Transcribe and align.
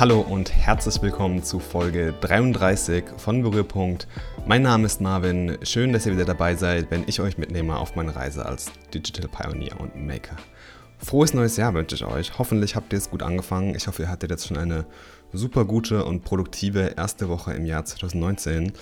Hallo 0.00 0.22
und 0.22 0.50
herzlich 0.50 1.02
willkommen 1.02 1.42
zu 1.42 1.58
Folge 1.58 2.14
33 2.22 3.04
von 3.18 3.42
Berührpunkt. 3.42 4.08
Mein 4.46 4.62
Name 4.62 4.86
ist 4.86 5.02
Marvin. 5.02 5.58
Schön, 5.62 5.92
dass 5.92 6.06
ihr 6.06 6.14
wieder 6.14 6.24
dabei 6.24 6.54
seid, 6.54 6.90
wenn 6.90 7.04
ich 7.06 7.20
euch 7.20 7.36
mitnehme 7.36 7.76
auf 7.76 7.96
meine 7.96 8.16
Reise 8.16 8.46
als 8.46 8.72
Digital 8.94 9.28
Pioneer 9.28 9.78
und 9.78 9.94
Maker. 9.96 10.36
Frohes 10.96 11.34
neues 11.34 11.58
Jahr 11.58 11.74
wünsche 11.74 11.96
ich 11.96 12.06
euch. 12.06 12.38
Hoffentlich 12.38 12.76
habt 12.76 12.94
ihr 12.94 12.96
es 12.96 13.10
gut 13.10 13.22
angefangen. 13.22 13.74
Ich 13.74 13.88
hoffe, 13.88 14.04
ihr 14.04 14.08
hattet 14.08 14.30
jetzt 14.30 14.46
schon 14.46 14.56
eine 14.56 14.86
super 15.34 15.66
gute 15.66 16.06
und 16.06 16.24
produktive 16.24 16.94
erste 16.96 17.28
Woche 17.28 17.52
im 17.52 17.66
Jahr 17.66 17.84
2019. 17.84 18.72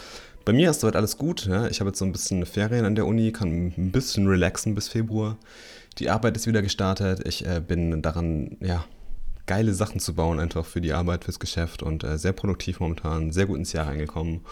Bei 0.44 0.52
mir 0.52 0.70
ist 0.70 0.82
soweit 0.82 0.94
alles 0.94 1.18
gut. 1.18 1.46
Ja. 1.46 1.66
Ich 1.66 1.80
habe 1.80 1.90
jetzt 1.90 1.98
so 1.98 2.04
ein 2.04 2.12
bisschen 2.12 2.46
Ferien 2.46 2.84
an 2.84 2.94
der 2.94 3.06
Uni, 3.06 3.32
kann 3.32 3.74
ein 3.76 3.90
bisschen 3.90 4.28
relaxen 4.28 4.76
bis 4.76 4.86
Februar. 4.86 5.36
Die 5.98 6.10
Arbeit 6.10 6.36
ist 6.36 6.46
wieder 6.46 6.62
gestartet. 6.62 7.26
Ich 7.26 7.44
äh, 7.44 7.60
bin 7.60 8.02
daran, 8.02 8.56
ja, 8.60 8.84
geile 9.48 9.74
Sachen 9.74 9.98
zu 9.98 10.14
bauen, 10.14 10.38
einfach 10.38 10.64
für 10.64 10.80
die 10.80 10.92
Arbeit, 10.92 11.24
fürs 11.24 11.40
Geschäft 11.40 11.82
und 11.82 12.04
äh, 12.04 12.18
sehr 12.18 12.32
produktiv 12.32 12.78
momentan, 12.78 13.32
sehr 13.32 13.46
gut 13.46 13.58
ins 13.58 13.72
Jahr 13.72 13.88
reingekommen. 13.88 14.42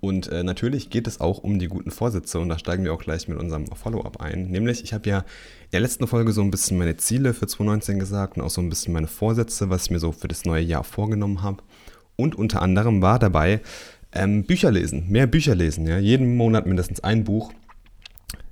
Und 0.00 0.28
äh, 0.28 0.42
natürlich 0.42 0.88
geht 0.88 1.06
es 1.06 1.20
auch 1.20 1.38
um 1.38 1.58
die 1.58 1.66
guten 1.66 1.90
Vorsätze 1.90 2.38
und 2.38 2.48
da 2.48 2.58
steigen 2.58 2.84
wir 2.84 2.94
auch 2.94 3.02
gleich 3.02 3.28
mit 3.28 3.38
unserem 3.38 3.66
Follow-up 3.66 4.20
ein. 4.20 4.50
Nämlich, 4.50 4.82
ich 4.82 4.94
habe 4.94 5.08
ja 5.08 5.18
in 5.18 5.70
der 5.72 5.80
letzten 5.80 6.06
Folge 6.06 6.32
so 6.32 6.40
ein 6.40 6.50
bisschen 6.50 6.78
meine 6.78 6.96
Ziele 6.96 7.34
für 7.34 7.46
2019 7.46 7.98
gesagt 7.98 8.36
und 8.36 8.42
auch 8.42 8.50
so 8.50 8.62
ein 8.62 8.70
bisschen 8.70 8.94
meine 8.94 9.08
Vorsätze, 9.08 9.68
was 9.70 9.84
ich 9.84 9.90
mir 9.90 9.98
so 9.98 10.12
für 10.12 10.28
das 10.28 10.44
neue 10.44 10.62
Jahr 10.62 10.84
vorgenommen 10.84 11.42
habe. 11.42 11.62
Und 12.16 12.34
unter 12.36 12.62
anderem 12.62 13.02
war 13.02 13.18
dabei 13.18 13.60
ähm, 14.12 14.44
Bücher 14.44 14.70
lesen, 14.70 15.10
mehr 15.10 15.26
Bücher 15.26 15.54
lesen, 15.54 15.86
ja, 15.86 15.98
jeden 15.98 16.36
Monat 16.36 16.66
mindestens 16.66 17.00
ein 17.00 17.24
Buch 17.24 17.52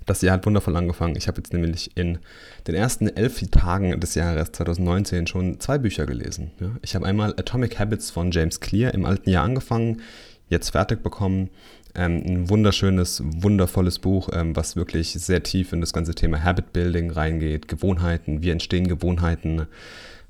das 0.05 0.21
Jahr 0.21 0.35
hat 0.35 0.45
wundervoll 0.45 0.75
angefangen. 0.75 1.15
Ich 1.15 1.27
habe 1.27 1.37
jetzt 1.37 1.53
nämlich 1.53 1.95
in 1.95 2.19
den 2.67 2.75
ersten 2.75 3.07
elf 3.07 3.41
Tagen 3.51 3.99
des 3.99 4.15
Jahres 4.15 4.51
2019 4.51 5.27
schon 5.27 5.59
zwei 5.59 5.77
Bücher 5.77 6.05
gelesen. 6.05 6.51
Ich 6.81 6.95
habe 6.95 7.05
einmal 7.05 7.31
Atomic 7.31 7.79
Habits 7.79 8.11
von 8.11 8.31
James 8.31 8.59
Clear 8.59 8.93
im 8.93 9.05
alten 9.05 9.29
Jahr 9.29 9.45
angefangen, 9.45 10.01
jetzt 10.49 10.69
fertig 10.71 11.03
bekommen. 11.03 11.49
Ähm, 11.95 12.23
ein 12.25 12.49
wunderschönes, 12.49 13.21
wundervolles 13.23 13.99
Buch, 13.99 14.29
ähm, 14.33 14.55
was 14.55 14.75
wirklich 14.75 15.11
sehr 15.11 15.43
tief 15.43 15.73
in 15.73 15.81
das 15.81 15.93
ganze 15.93 16.15
Thema 16.15 16.43
Habit 16.43 16.73
Building 16.73 17.11
reingeht, 17.11 17.67
Gewohnheiten, 17.67 18.41
wie 18.41 18.49
entstehen 18.49 18.87
Gewohnheiten, 18.87 19.67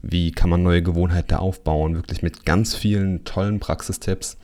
wie 0.02 0.32
kann 0.32 0.50
man 0.50 0.62
neue 0.62 0.84
Gewohnheiten 0.84 1.36
aufbauen, 1.36 1.96
wirklich 1.96 2.22
mit 2.22 2.46
ganz 2.46 2.76
vielen 2.76 3.24
tollen 3.24 3.62
Praxistipps. 3.62 4.38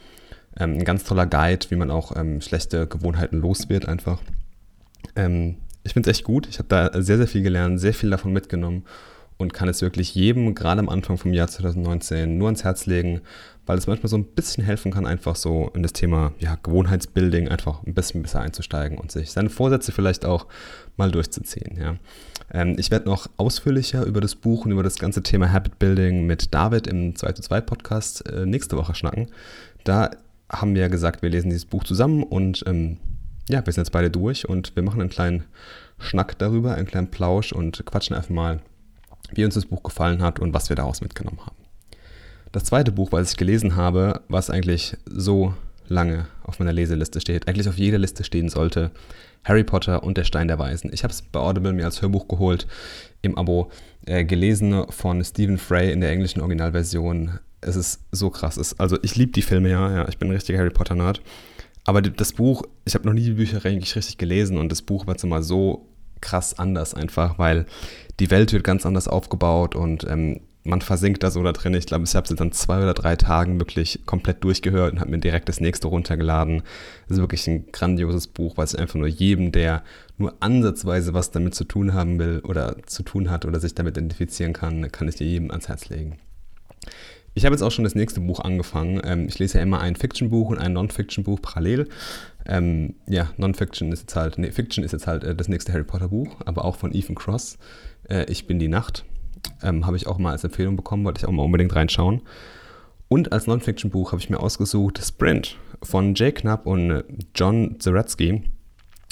Ähm, 0.57 0.75
ein 0.75 0.85
ganz 0.85 1.03
toller 1.03 1.25
Guide, 1.25 1.65
wie 1.69 1.75
man 1.75 1.91
auch 1.91 2.15
schlechte 2.39 2.87
Gewohnheiten 2.87 3.39
los 3.39 3.67
wird 3.67 3.85
einfach. 3.87 4.21
Ähm, 5.15 5.57
ich 5.83 5.93
finde 5.93 6.09
es 6.09 6.17
echt 6.17 6.25
gut. 6.25 6.47
Ich 6.47 6.59
habe 6.59 6.69
da 6.69 7.01
sehr, 7.01 7.17
sehr 7.17 7.27
viel 7.27 7.41
gelernt, 7.41 7.79
sehr 7.79 7.93
viel 7.93 8.09
davon 8.09 8.33
mitgenommen 8.33 8.83
und 9.39 9.53
kann 9.53 9.69
es 9.69 9.81
wirklich 9.81 10.13
jedem, 10.13 10.53
gerade 10.53 10.79
am 10.79 10.89
Anfang 10.89 11.17
vom 11.17 11.33
Jahr 11.33 11.47
2019, 11.47 12.37
nur 12.37 12.47
ans 12.47 12.65
Herz 12.65 12.85
legen, 12.85 13.21
weil 13.65 13.77
es 13.77 13.87
manchmal 13.87 14.09
so 14.09 14.17
ein 14.17 14.25
bisschen 14.25 14.63
helfen 14.63 14.91
kann, 14.91 15.05
einfach 15.05 15.37
so 15.37 15.71
in 15.73 15.81
das 15.81 15.93
Thema 15.93 16.33
ja, 16.39 16.57
Gewohnheitsbuilding 16.61 17.47
einfach 17.47 17.83
ein 17.85 17.93
bisschen 17.93 18.21
besser 18.21 18.41
einzusteigen 18.41 18.97
und 18.97 19.11
sich 19.11 19.31
seine 19.31 19.49
Vorsätze 19.49 19.93
vielleicht 19.93 20.25
auch 20.25 20.47
mal 20.97 21.09
durchzuziehen. 21.09 21.77
Ja. 21.79 21.95
Ähm, 22.51 22.75
ich 22.77 22.91
werde 22.91 23.07
noch 23.07 23.29
ausführlicher 23.37 24.05
über 24.05 24.19
das 24.19 24.35
Buch 24.35 24.65
und 24.65 24.71
über 24.71 24.83
das 24.83 24.97
ganze 24.97 25.23
Thema 25.23 25.53
Habit 25.53 25.79
Building 25.79 26.25
mit 26.25 26.53
David 26.53 26.87
im 26.87 27.15
2 27.15 27.31
zu 27.31 27.41
2 27.41 27.61
Podcast 27.61 28.27
äh, 28.29 28.45
nächste 28.45 28.75
Woche 28.75 28.93
schnacken. 28.93 29.29
Da 29.85 30.11
haben 30.51 30.75
wir 30.75 30.89
gesagt, 30.89 31.21
wir 31.21 31.29
lesen 31.29 31.49
dieses 31.49 31.65
Buch 31.65 31.85
zusammen 31.85 32.23
und 32.23 32.63
ähm, 32.67 32.97
ja, 33.49 33.65
wir 33.65 33.73
sind 33.73 33.81
jetzt 33.81 33.91
beide 33.91 34.09
durch 34.09 34.47
und 34.47 34.75
wir 34.75 34.83
machen 34.83 35.01
einen 35.01 35.09
kleinen 35.09 35.43
Schnack 35.97 36.37
darüber, 36.37 36.75
einen 36.75 36.87
kleinen 36.87 37.11
Plausch 37.11 37.51
und 37.51 37.83
quatschen 37.85 38.15
einfach 38.15 38.29
mal, 38.29 38.61
wie 39.33 39.43
uns 39.43 39.55
das 39.55 39.65
Buch 39.65 39.83
gefallen 39.83 40.21
hat 40.21 40.39
und 40.39 40.53
was 40.53 40.69
wir 40.69 40.75
daraus 40.75 41.01
mitgenommen 41.01 41.39
haben. 41.41 41.55
Das 42.51 42.63
zweite 42.63 42.91
Buch, 42.91 43.11
was 43.11 43.31
ich 43.31 43.37
gelesen 43.37 43.75
habe, 43.75 44.21
was 44.27 44.49
eigentlich 44.49 44.97
so 45.05 45.53
lange 45.87 46.27
auf 46.43 46.59
meiner 46.59 46.73
Leseliste 46.73 47.19
steht, 47.19 47.47
eigentlich 47.47 47.67
auf 47.67 47.77
jeder 47.77 47.97
Liste 47.97 48.23
stehen 48.23 48.49
sollte, 48.49 48.91
Harry 49.43 49.63
Potter 49.63 50.03
und 50.03 50.17
der 50.17 50.23
Stein 50.23 50.47
der 50.47 50.59
Weisen. 50.59 50.91
Ich 50.93 51.03
habe 51.03 51.11
es 51.11 51.21
bei 51.21 51.39
Audible 51.39 51.73
mir 51.73 51.85
als 51.85 52.01
Hörbuch 52.01 52.27
geholt, 52.27 52.67
im 53.21 53.37
Abo, 53.37 53.71
äh, 54.05 54.23
gelesen 54.23 54.85
von 54.89 55.23
Stephen 55.23 55.57
Frey 55.57 55.91
in 55.91 56.01
der 56.01 56.11
englischen 56.11 56.41
Originalversion. 56.41 57.39
Es 57.61 57.75
ist 57.75 58.01
so 58.11 58.29
krass. 58.29 58.57
Es, 58.57 58.79
also 58.79 58.97
ich 59.01 59.15
liebe 59.15 59.31
die 59.31 59.41
Filme 59.41 59.69
ja, 59.69 59.91
ja, 59.91 60.07
ich 60.07 60.17
bin 60.17 60.29
ein 60.29 60.33
richtiger 60.33 60.59
Harry 60.59 60.69
Potter-Nerd. 60.69 61.21
Aber 61.89 62.03
das 62.03 62.33
Buch, 62.33 62.61
ich 62.85 62.93
habe 62.93 63.07
noch 63.07 63.15
nie 63.15 63.23
die 63.23 63.31
Bücher 63.31 63.65
eigentlich 63.65 63.95
richtig 63.95 64.19
gelesen 64.19 64.59
und 64.59 64.71
das 64.71 64.83
Buch 64.83 65.07
war 65.07 65.15
jetzt 65.15 65.23
immer 65.23 65.41
so 65.41 65.87
krass 66.21 66.59
anders 66.59 66.93
einfach, 66.93 67.39
weil 67.39 67.65
die 68.19 68.29
Welt 68.29 68.53
wird 68.53 68.63
ganz 68.63 68.85
anders 68.85 69.07
aufgebaut 69.07 69.73
und 69.73 70.03
ähm, 70.07 70.41
man 70.63 70.81
versinkt 70.81 71.23
da 71.23 71.31
so 71.31 71.41
da 71.41 71.51
drin. 71.51 71.73
Ich 71.73 71.87
glaube, 71.87 72.03
ich 72.03 72.13
habe 72.13 72.31
es 72.31 72.35
dann 72.35 72.51
zwei 72.51 72.77
oder 72.77 72.93
drei 72.93 73.15
Tagen 73.15 73.59
wirklich 73.59 74.01
komplett 74.05 74.43
durchgehört 74.43 74.93
und 74.93 74.99
habe 74.99 75.09
mir 75.09 75.17
direkt 75.17 75.49
das 75.49 75.61
nächste 75.61 75.87
runtergeladen. 75.87 76.61
Das 77.07 77.17
ist 77.17 77.21
wirklich 77.23 77.47
ein 77.47 77.71
grandioses 77.71 78.27
Buch, 78.27 78.55
was 78.55 78.75
ich 78.75 78.79
einfach 78.79 78.99
nur 78.99 79.07
jedem, 79.07 79.51
der 79.51 79.81
nur 80.19 80.35
ansatzweise 80.41 81.15
was 81.15 81.31
damit 81.31 81.55
zu 81.55 81.63
tun 81.63 81.95
haben 81.95 82.19
will 82.19 82.43
oder 82.43 82.75
zu 82.85 83.01
tun 83.01 83.31
hat 83.31 83.45
oder 83.45 83.59
sich 83.59 83.73
damit 83.73 83.97
identifizieren 83.97 84.53
kann, 84.53 84.91
kann 84.91 85.07
ich 85.07 85.15
dir 85.15 85.25
jedem 85.25 85.49
ans 85.49 85.69
Herz 85.69 85.89
legen. 85.89 86.19
Ich 87.35 87.45
habe 87.45 87.53
jetzt 87.53 87.61
auch 87.61 87.71
schon 87.71 87.83
das 87.83 87.95
nächste 87.95 88.21
Buch 88.21 88.39
angefangen. 88.39 89.01
Ähm, 89.03 89.27
ich 89.27 89.39
lese 89.39 89.57
ja 89.57 89.63
immer 89.63 89.79
ein 89.79 89.95
Fiction-Buch 89.95 90.49
und 90.49 90.57
ein 90.57 90.73
Non-Fiction-Buch 90.73 91.41
parallel. 91.41 91.87
Ähm, 92.45 92.95
ja, 93.07 93.29
Non-Fiction 93.37 93.91
ist 93.91 94.01
jetzt 94.01 94.15
halt, 94.15 94.37
nee, 94.37 94.51
Fiction 94.51 94.83
ist 94.83 94.91
jetzt 94.91 95.07
halt 95.07 95.23
äh, 95.23 95.35
das 95.35 95.47
nächste 95.47 95.71
Harry 95.71 95.83
Potter-Buch, 95.83 96.37
aber 96.45 96.65
auch 96.65 96.75
von 96.75 96.93
Ethan 96.93 97.15
Cross. 97.15 97.57
Äh, 98.09 98.25
ich 98.29 98.47
bin 98.47 98.59
die 98.59 98.67
Nacht. 98.67 99.05
Ähm, 99.63 99.85
habe 99.85 99.95
ich 99.95 100.07
auch 100.07 100.17
mal 100.17 100.31
als 100.31 100.43
Empfehlung 100.43 100.75
bekommen, 100.75 101.05
wollte 101.05 101.19
ich 101.19 101.25
auch 101.25 101.31
mal 101.31 101.43
unbedingt 101.43 101.73
reinschauen. 101.75 102.21
Und 103.07 103.31
als 103.31 103.47
Non-Fiction-Buch 103.47 104.11
habe 104.11 104.21
ich 104.21 104.29
mir 104.29 104.39
ausgesucht 104.39 104.99
Sprint 105.03 105.57
von 105.81 106.15
Jay 106.15 106.31
Knapp 106.31 106.65
und 106.65 106.91
äh, 106.91 107.03
John 107.35 107.79
Zaretsky 107.79 108.43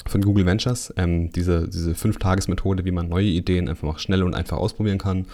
von 0.06 0.20
Google 0.20 0.44
Ventures. 0.44 0.92
Ähm, 0.96 1.30
diese 1.32 1.68
diese 1.68 1.94
Fünf-Tages-Methode, 1.94 2.84
wie 2.84 2.90
man 2.90 3.08
neue 3.08 3.26
Ideen 3.26 3.68
einfach 3.68 3.84
mal 3.84 3.98
schnell 3.98 4.22
und 4.22 4.34
einfach 4.34 4.58
ausprobieren 4.58 4.98
kann 4.98 5.26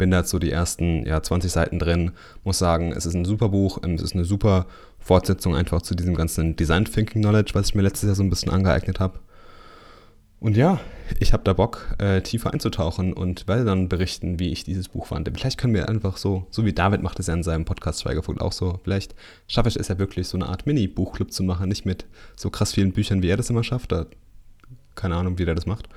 bin 0.00 0.10
da 0.10 0.24
so 0.24 0.38
die 0.38 0.50
ersten 0.50 1.06
ja, 1.06 1.22
20 1.22 1.52
Seiten 1.52 1.78
drin, 1.78 2.12
muss 2.42 2.58
sagen, 2.58 2.92
es 2.92 3.04
ist 3.04 3.12
ein 3.12 3.26
super 3.26 3.50
Buch, 3.50 3.78
es 3.82 4.00
ist 4.00 4.14
eine 4.14 4.24
super 4.24 4.64
Fortsetzung 4.98 5.54
einfach 5.54 5.82
zu 5.82 5.94
diesem 5.94 6.14
ganzen 6.14 6.56
Design 6.56 6.86
Thinking 6.86 7.20
Knowledge, 7.20 7.50
was 7.52 7.68
ich 7.68 7.74
mir 7.74 7.82
letztes 7.82 8.06
Jahr 8.06 8.14
so 8.14 8.22
ein 8.22 8.30
bisschen 8.30 8.50
angeeignet 8.50 8.98
habe. 8.98 9.18
Und 10.40 10.56
ja, 10.56 10.80
ich 11.18 11.34
habe 11.34 11.42
da 11.44 11.52
Bock, 11.52 11.94
äh, 11.98 12.22
tiefer 12.22 12.50
einzutauchen 12.50 13.12
und 13.12 13.46
werde 13.46 13.66
dann 13.66 13.90
berichten, 13.90 14.38
wie 14.38 14.52
ich 14.52 14.64
dieses 14.64 14.88
Buch 14.88 15.08
fand. 15.08 15.30
Vielleicht 15.34 15.58
können 15.58 15.74
wir 15.74 15.86
einfach 15.90 16.16
so, 16.16 16.46
so 16.50 16.64
wie 16.64 16.72
David 16.72 17.02
macht 17.02 17.20
es 17.20 17.26
ja 17.26 17.34
in 17.34 17.42
seinem 17.42 17.66
Podcast 17.66 18.00
Schweigevogt 18.00 18.40
auch 18.40 18.52
so, 18.52 18.80
vielleicht 18.82 19.14
schaffe 19.48 19.68
ich 19.68 19.76
es 19.76 19.88
ja 19.88 19.98
wirklich, 19.98 20.28
so 20.28 20.38
eine 20.38 20.46
Art 20.46 20.64
Mini-Buchclub 20.64 21.30
zu 21.30 21.42
machen, 21.42 21.68
nicht 21.68 21.84
mit 21.84 22.06
so 22.36 22.48
krass 22.48 22.72
vielen 22.72 22.92
Büchern, 22.92 23.22
wie 23.22 23.28
er 23.28 23.36
das 23.36 23.50
immer 23.50 23.64
schafft. 23.64 23.92
Da, 23.92 24.06
keine 24.94 25.16
Ahnung, 25.16 25.38
wie 25.38 25.44
der 25.44 25.54
das 25.54 25.66
macht. 25.66 25.90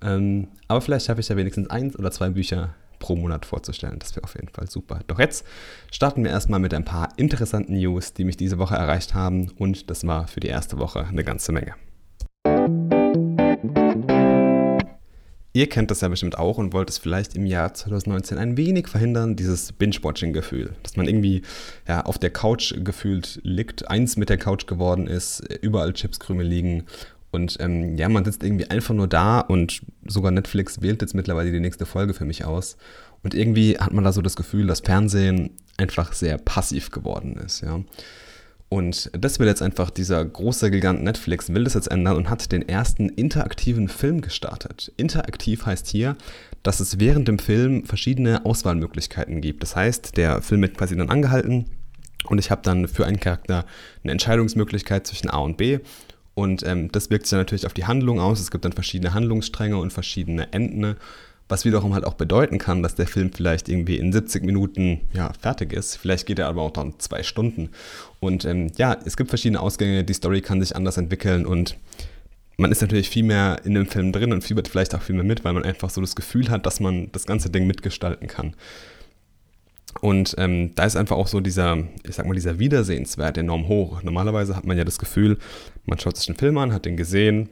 Ähm, 0.00 0.48
aber 0.66 0.80
vielleicht 0.80 1.04
schaffe 1.04 1.20
ich 1.20 1.28
ja 1.28 1.36
wenigstens 1.36 1.68
eins 1.68 1.98
oder 1.98 2.10
zwei 2.10 2.30
Bücher 2.30 2.74
pro 3.00 3.16
Monat 3.16 3.44
vorzustellen. 3.44 3.98
Das 3.98 4.14
wäre 4.14 4.22
auf 4.22 4.36
jeden 4.36 4.48
Fall 4.48 4.70
super. 4.70 5.00
Doch 5.08 5.18
jetzt 5.18 5.44
starten 5.90 6.22
wir 6.22 6.30
erstmal 6.30 6.60
mit 6.60 6.72
ein 6.72 6.84
paar 6.84 7.08
interessanten 7.16 7.72
News, 7.76 8.12
die 8.12 8.22
mich 8.22 8.36
diese 8.36 8.58
Woche 8.58 8.76
erreicht 8.76 9.14
haben. 9.14 9.50
Und 9.58 9.90
das 9.90 10.06
war 10.06 10.28
für 10.28 10.38
die 10.38 10.46
erste 10.46 10.78
Woche 10.78 11.04
eine 11.04 11.24
ganze 11.24 11.50
Menge. 11.50 11.74
Ihr 15.52 15.68
kennt 15.68 15.90
das 15.90 16.00
ja 16.00 16.06
bestimmt 16.06 16.38
auch 16.38 16.58
und 16.58 16.72
wollt 16.72 16.88
es 16.88 16.98
vielleicht 16.98 17.34
im 17.34 17.44
Jahr 17.44 17.74
2019 17.74 18.38
ein 18.38 18.56
wenig 18.56 18.86
verhindern, 18.86 19.34
dieses 19.34 19.72
Binge-Watching-Gefühl. 19.72 20.76
Dass 20.84 20.96
man 20.96 21.08
irgendwie 21.08 21.42
ja, 21.88 22.02
auf 22.02 22.18
der 22.18 22.30
Couch 22.30 22.74
gefühlt 22.84 23.40
liegt, 23.42 23.90
eins 23.90 24.16
mit 24.16 24.28
der 24.28 24.38
Couch 24.38 24.68
geworden 24.68 25.08
ist, 25.08 25.40
überall 25.60 25.92
Chipskrümel 25.92 26.46
liegen 26.46 26.84
und 27.30 27.56
ähm, 27.60 27.96
ja, 27.96 28.08
man 28.08 28.24
sitzt 28.24 28.42
irgendwie 28.42 28.68
einfach 28.70 28.94
nur 28.94 29.06
da 29.06 29.40
und 29.40 29.82
sogar 30.06 30.32
Netflix 30.32 30.82
wählt 30.82 31.00
jetzt 31.00 31.14
mittlerweile 31.14 31.52
die 31.52 31.60
nächste 31.60 31.86
Folge 31.86 32.14
für 32.14 32.24
mich 32.24 32.44
aus. 32.44 32.76
Und 33.22 33.34
irgendwie 33.34 33.78
hat 33.78 33.92
man 33.92 34.04
da 34.04 34.12
so 34.12 34.22
das 34.22 34.36
Gefühl, 34.36 34.66
dass 34.66 34.80
Fernsehen 34.80 35.50
einfach 35.76 36.12
sehr 36.12 36.38
passiv 36.38 36.90
geworden 36.90 37.36
ist, 37.36 37.60
ja. 37.60 37.80
Und 38.72 39.10
das 39.12 39.40
will 39.40 39.48
jetzt 39.48 39.62
einfach 39.62 39.90
dieser 39.90 40.24
große 40.24 40.70
Gigant 40.70 41.02
Netflix, 41.02 41.52
will 41.52 41.64
das 41.64 41.74
jetzt 41.74 41.90
ändern 41.90 42.16
und 42.16 42.30
hat 42.30 42.52
den 42.52 42.68
ersten 42.68 43.08
interaktiven 43.08 43.88
Film 43.88 44.20
gestartet. 44.20 44.92
Interaktiv 44.96 45.66
heißt 45.66 45.88
hier, 45.88 46.16
dass 46.62 46.78
es 46.78 47.00
während 47.00 47.26
dem 47.26 47.40
Film 47.40 47.84
verschiedene 47.84 48.44
Auswahlmöglichkeiten 48.44 49.40
gibt. 49.40 49.64
Das 49.64 49.74
heißt, 49.74 50.16
der 50.16 50.40
Film 50.40 50.62
wird 50.62 50.78
quasi 50.78 50.96
dann 50.96 51.10
angehalten 51.10 51.64
und 52.26 52.38
ich 52.38 52.52
habe 52.52 52.62
dann 52.62 52.86
für 52.86 53.06
einen 53.06 53.18
Charakter 53.18 53.64
eine 54.04 54.12
Entscheidungsmöglichkeit 54.12 55.04
zwischen 55.04 55.30
A 55.30 55.38
und 55.38 55.56
B 55.56 55.80
und 56.34 56.64
ähm, 56.64 56.90
das 56.92 57.10
wirkt 57.10 57.26
sich 57.26 57.30
dann 57.30 57.40
natürlich 57.40 57.66
auf 57.66 57.74
die 57.74 57.86
Handlung 57.86 58.20
aus. 58.20 58.40
Es 58.40 58.50
gibt 58.50 58.64
dann 58.64 58.72
verschiedene 58.72 59.14
Handlungsstränge 59.14 59.76
und 59.76 59.92
verschiedene 59.92 60.52
Enden, 60.52 60.96
was 61.48 61.64
wiederum 61.64 61.94
halt 61.94 62.04
auch 62.04 62.14
bedeuten 62.14 62.58
kann, 62.58 62.82
dass 62.82 62.94
der 62.94 63.06
Film 63.06 63.32
vielleicht 63.32 63.68
irgendwie 63.68 63.96
in 63.96 64.12
70 64.12 64.44
Minuten 64.44 65.00
ja, 65.12 65.32
fertig 65.40 65.72
ist. 65.72 65.96
Vielleicht 65.96 66.26
geht 66.26 66.38
er 66.38 66.46
aber 66.46 66.62
auch 66.62 66.70
dann 66.70 66.94
zwei 66.98 67.22
Stunden. 67.22 67.70
Und 68.20 68.44
ähm, 68.44 68.70
ja, 68.76 68.96
es 69.04 69.16
gibt 69.16 69.30
verschiedene 69.30 69.60
Ausgänge, 69.60 70.04
die 70.04 70.14
Story 70.14 70.40
kann 70.40 70.60
sich 70.60 70.76
anders 70.76 70.96
entwickeln 70.96 71.44
und 71.44 71.76
man 72.56 72.70
ist 72.70 72.82
natürlich 72.82 73.08
viel 73.08 73.24
mehr 73.24 73.62
in 73.64 73.74
dem 73.74 73.86
Film 73.86 74.12
drin 74.12 74.32
und 74.32 74.44
fiebert 74.44 74.68
vielleicht 74.68 74.94
auch 74.94 75.02
viel 75.02 75.14
mehr 75.14 75.24
mit, 75.24 75.44
weil 75.44 75.54
man 75.54 75.64
einfach 75.64 75.88
so 75.88 76.00
das 76.00 76.14
Gefühl 76.14 76.50
hat, 76.50 76.66
dass 76.66 76.78
man 76.78 77.10
das 77.12 77.24
ganze 77.24 77.48
Ding 77.48 77.66
mitgestalten 77.66 78.28
kann. 78.28 78.54
Und 80.00 80.34
ähm, 80.38 80.74
da 80.74 80.84
ist 80.84 80.96
einfach 80.96 81.16
auch 81.16 81.26
so 81.26 81.40
dieser, 81.40 81.78
ich 82.04 82.14
sag 82.14 82.26
mal, 82.26 82.34
dieser 82.34 82.58
Wiedersehenswert 82.58 83.36
enorm 83.38 83.68
hoch. 83.68 84.02
Normalerweise 84.02 84.56
hat 84.56 84.64
man 84.64 84.78
ja 84.78 84.84
das 84.84 84.98
Gefühl, 84.98 85.38
man 85.84 85.98
schaut 85.98 86.16
sich 86.16 86.28
einen 86.28 86.38
Film 86.38 86.58
an, 86.58 86.72
hat 86.72 86.86
den 86.86 86.96
gesehen, 86.96 87.48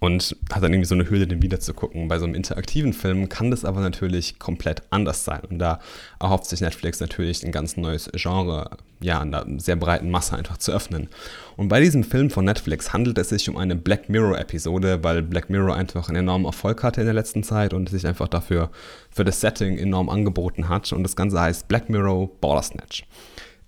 und 0.00 0.36
hat 0.52 0.62
dann 0.62 0.72
irgendwie 0.72 0.88
so 0.88 0.94
eine 0.94 1.08
Hürde, 1.08 1.26
den 1.26 1.42
wieder 1.42 1.60
zu 1.60 1.72
gucken. 1.72 2.08
Bei 2.08 2.18
so 2.18 2.24
einem 2.24 2.34
interaktiven 2.34 2.92
Film 2.92 3.28
kann 3.28 3.50
das 3.50 3.64
aber 3.64 3.80
natürlich 3.80 4.38
komplett 4.38 4.82
anders 4.90 5.24
sein. 5.24 5.40
Und 5.48 5.58
da 5.58 5.80
erhofft 6.20 6.46
sich 6.46 6.60
Netflix 6.60 7.00
natürlich 7.00 7.44
ein 7.44 7.52
ganz 7.52 7.76
neues 7.76 8.10
Genre, 8.12 8.70
ja, 9.00 9.22
in 9.22 9.34
einer 9.34 9.60
sehr 9.60 9.76
breiten 9.76 10.10
Masse 10.10 10.36
einfach 10.36 10.58
zu 10.58 10.72
öffnen. 10.72 11.08
Und 11.56 11.68
bei 11.68 11.80
diesem 11.80 12.04
Film 12.04 12.30
von 12.30 12.44
Netflix 12.44 12.92
handelt 12.92 13.16
es 13.18 13.30
sich 13.30 13.48
um 13.48 13.56
eine 13.56 13.74
Black 13.74 14.08
Mirror-Episode, 14.08 15.02
weil 15.02 15.22
Black 15.22 15.48
Mirror 15.48 15.74
einfach 15.74 16.08
einen 16.08 16.18
enormen 16.18 16.46
Erfolg 16.46 16.82
hatte 16.82 17.00
in 17.00 17.06
der 17.06 17.14
letzten 17.14 17.42
Zeit 17.42 17.72
und 17.72 17.88
sich 17.88 18.06
einfach 18.06 18.28
dafür 18.28 18.70
für 19.10 19.24
das 19.24 19.40
Setting 19.40 19.78
enorm 19.78 20.10
angeboten 20.10 20.68
hat. 20.68 20.92
Und 20.92 21.02
das 21.02 21.16
Ganze 21.16 21.40
heißt 21.40 21.68
Black 21.68 21.88
Mirror 21.88 22.28
Border 22.40 22.62
Snatch. 22.62 23.06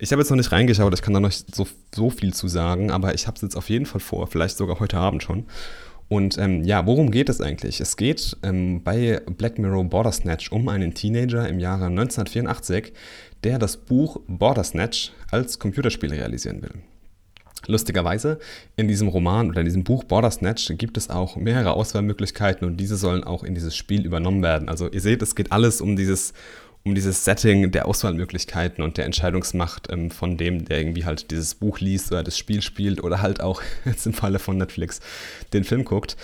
Ich 0.01 0.13
habe 0.13 0.21
jetzt 0.21 0.29
noch 0.29 0.37
nicht 0.37 0.53
reingeschaut, 0.53 0.93
ich 0.93 1.01
kann 1.01 1.13
da 1.13 1.19
noch 1.19 1.27
nicht 1.27 1.53
so, 1.53 1.67
so 1.93 2.09
viel 2.09 2.33
zu 2.33 2.47
sagen, 2.47 2.89
aber 2.89 3.13
ich 3.15 3.27
habe 3.27 3.35
es 3.35 3.41
jetzt 3.41 3.57
auf 3.57 3.69
jeden 3.69 3.85
Fall 3.85 3.99
vor, 3.99 4.27
vielleicht 4.27 4.55
sogar 4.55 4.79
heute 4.79 4.97
Abend 4.97 5.23
schon. 5.23 5.45
Und 6.09 6.39
ähm, 6.39 6.63
ja, 6.63 6.85
worum 6.87 7.11
geht 7.11 7.29
es 7.29 7.39
eigentlich? 7.39 7.79
Es 7.79 7.95
geht 7.95 8.35
ähm, 8.41 8.83
bei 8.83 9.21
Black 9.37 9.59
Mirror 9.59 9.83
Border 9.85 10.11
Snatch 10.11 10.51
um 10.51 10.67
einen 10.67 10.95
Teenager 10.95 11.47
im 11.47 11.59
Jahre 11.59 11.85
1984, 11.85 12.93
der 13.43 13.59
das 13.59 13.77
Buch 13.77 14.19
Border 14.27 14.63
Snatch 14.63 15.11
als 15.31 15.59
Computerspiel 15.59 16.11
realisieren 16.11 16.63
will. 16.63 16.71
Lustigerweise, 17.67 18.39
in 18.75 18.87
diesem 18.87 19.09
Roman 19.09 19.49
oder 19.49 19.59
in 19.59 19.65
diesem 19.65 19.83
Buch 19.83 20.03
Border 20.03 20.31
Snatch 20.31 20.71
gibt 20.77 20.97
es 20.97 21.09
auch 21.11 21.35
mehrere 21.35 21.73
Auswahlmöglichkeiten 21.73 22.65
und 22.65 22.77
diese 22.77 22.95
sollen 22.95 23.23
auch 23.23 23.43
in 23.43 23.53
dieses 23.53 23.75
Spiel 23.75 24.03
übernommen 24.05 24.41
werden. 24.41 24.67
Also 24.67 24.89
ihr 24.89 25.01
seht, 25.01 25.21
es 25.21 25.35
geht 25.35 25.51
alles 25.51 25.79
um 25.79 25.95
dieses 25.95 26.33
um 26.83 26.95
dieses 26.95 27.25
Setting 27.25 27.71
der 27.71 27.87
Auswahlmöglichkeiten 27.87 28.83
und 28.83 28.97
der 28.97 29.05
Entscheidungsmacht 29.05 29.91
ähm, 29.91 30.11
von 30.11 30.37
dem, 30.37 30.65
der 30.65 30.79
irgendwie 30.79 31.05
halt 31.05 31.31
dieses 31.31 31.55
Buch 31.55 31.79
liest 31.79 32.11
oder 32.11 32.23
das 32.23 32.37
Spiel 32.37 32.61
spielt 32.61 33.03
oder 33.03 33.21
halt 33.21 33.41
auch 33.41 33.61
jetzt 33.85 34.05
im 34.05 34.13
Falle 34.13 34.39
von 34.39 34.57
Netflix 34.57 34.99
den 35.53 35.63
Film 35.63 35.85
guckt. 35.85 36.15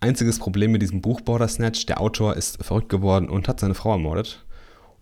Einziges 0.00 0.38
Problem 0.38 0.72
mit 0.72 0.82
diesem 0.82 1.00
Buch 1.00 1.20
Border 1.20 1.48
Snatch, 1.48 1.86
der 1.86 2.00
Autor 2.00 2.36
ist 2.36 2.62
verrückt 2.62 2.88
geworden 2.88 3.28
und 3.28 3.48
hat 3.48 3.60
seine 3.60 3.74
Frau 3.74 3.92
ermordet. 3.92 4.44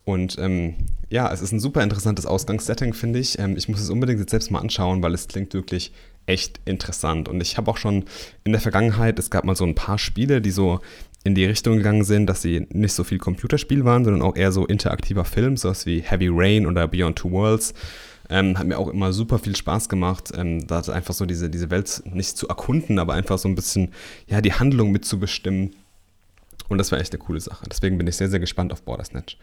Und 0.04 0.38
ähm, 0.38 0.74
ja, 1.08 1.32
es 1.32 1.40
ist 1.40 1.52
ein 1.52 1.60
super 1.60 1.82
interessantes 1.82 2.26
Ausgangssetting, 2.26 2.92
finde 2.92 3.18
ich. 3.18 3.38
Ähm, 3.38 3.56
ich 3.56 3.68
muss 3.68 3.80
es 3.80 3.90
unbedingt 3.90 4.20
jetzt 4.20 4.30
selbst 4.30 4.50
mal 4.50 4.60
anschauen, 4.60 5.02
weil 5.02 5.14
es 5.14 5.28
klingt 5.28 5.54
wirklich 5.54 5.92
echt 6.26 6.60
interessant. 6.64 7.28
Und 7.28 7.40
ich 7.40 7.56
habe 7.56 7.70
auch 7.70 7.76
schon 7.76 8.04
in 8.44 8.52
der 8.52 8.60
Vergangenheit, 8.60 9.18
es 9.18 9.30
gab 9.30 9.44
mal 9.44 9.56
so 9.56 9.64
ein 9.64 9.74
paar 9.74 9.98
Spiele, 9.98 10.40
die 10.40 10.50
so 10.50 10.80
in 11.24 11.34
die 11.34 11.46
Richtung 11.46 11.78
gegangen 11.78 12.04
sind, 12.04 12.26
dass 12.26 12.42
sie 12.42 12.66
nicht 12.70 12.92
so 12.92 13.02
viel 13.02 13.18
Computerspiel 13.18 13.84
waren, 13.84 14.04
sondern 14.04 14.22
auch 14.22 14.36
eher 14.36 14.52
so 14.52 14.66
interaktiver 14.66 15.24
Film, 15.24 15.56
sowas 15.56 15.86
wie 15.86 16.00
Heavy 16.00 16.28
Rain 16.30 16.66
oder 16.66 16.86
Beyond 16.86 17.16
Two 17.16 17.30
Worlds. 17.30 17.72
Ähm, 18.30 18.58
hat 18.58 18.66
mir 18.66 18.78
auch 18.78 18.88
immer 18.88 19.12
super 19.12 19.38
viel 19.38 19.54
Spaß 19.54 19.88
gemacht, 19.88 20.32
ähm, 20.34 20.66
da 20.66 20.80
einfach 20.80 21.12
so 21.12 21.26
diese, 21.26 21.50
diese 21.50 21.70
Welt 21.70 22.02
nicht 22.06 22.38
zu 22.38 22.48
erkunden, 22.48 22.98
aber 22.98 23.14
einfach 23.14 23.38
so 23.38 23.48
ein 23.48 23.54
bisschen, 23.54 23.92
ja, 24.26 24.40
die 24.40 24.52
Handlung 24.52 24.92
mitzubestimmen. 24.92 25.76
Und 26.68 26.78
das 26.78 26.90
war 26.90 27.00
echt 27.00 27.12
eine 27.12 27.22
coole 27.22 27.40
Sache. 27.40 27.66
Deswegen 27.70 27.98
bin 27.98 28.06
ich 28.06 28.16
sehr, 28.16 28.30
sehr 28.30 28.40
gespannt 28.40 28.72
auf 28.72 28.82
Border 28.82 29.04
Snatch. 29.04 29.36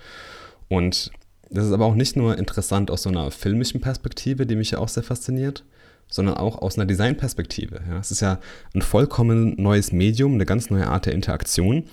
Und 0.67 1.11
das 1.49 1.65
ist 1.67 1.73
aber 1.73 1.85
auch 1.85 1.95
nicht 1.95 2.15
nur 2.15 2.37
interessant 2.37 2.89
aus 2.89 3.03
so 3.03 3.09
einer 3.09 3.29
filmischen 3.29 3.81
Perspektive, 3.81 4.45
die 4.45 4.55
mich 4.55 4.71
ja 4.71 4.79
auch 4.79 4.87
sehr 4.87 5.03
fasziniert, 5.03 5.63
sondern 6.11 6.35
auch 6.35 6.61
aus 6.61 6.77
einer 6.77 6.85
Designperspektive. 6.85 7.81
Ja. 7.89 7.97
Es 7.97 8.11
ist 8.11 8.19
ja 8.19 8.39
ein 8.75 8.83
vollkommen 8.83 9.55
neues 9.57 9.91
Medium, 9.91 10.35
eine 10.35 10.45
ganz 10.45 10.69
neue 10.69 10.85
Art 10.85 11.07
der 11.07 11.13
Interaktion. 11.13 11.85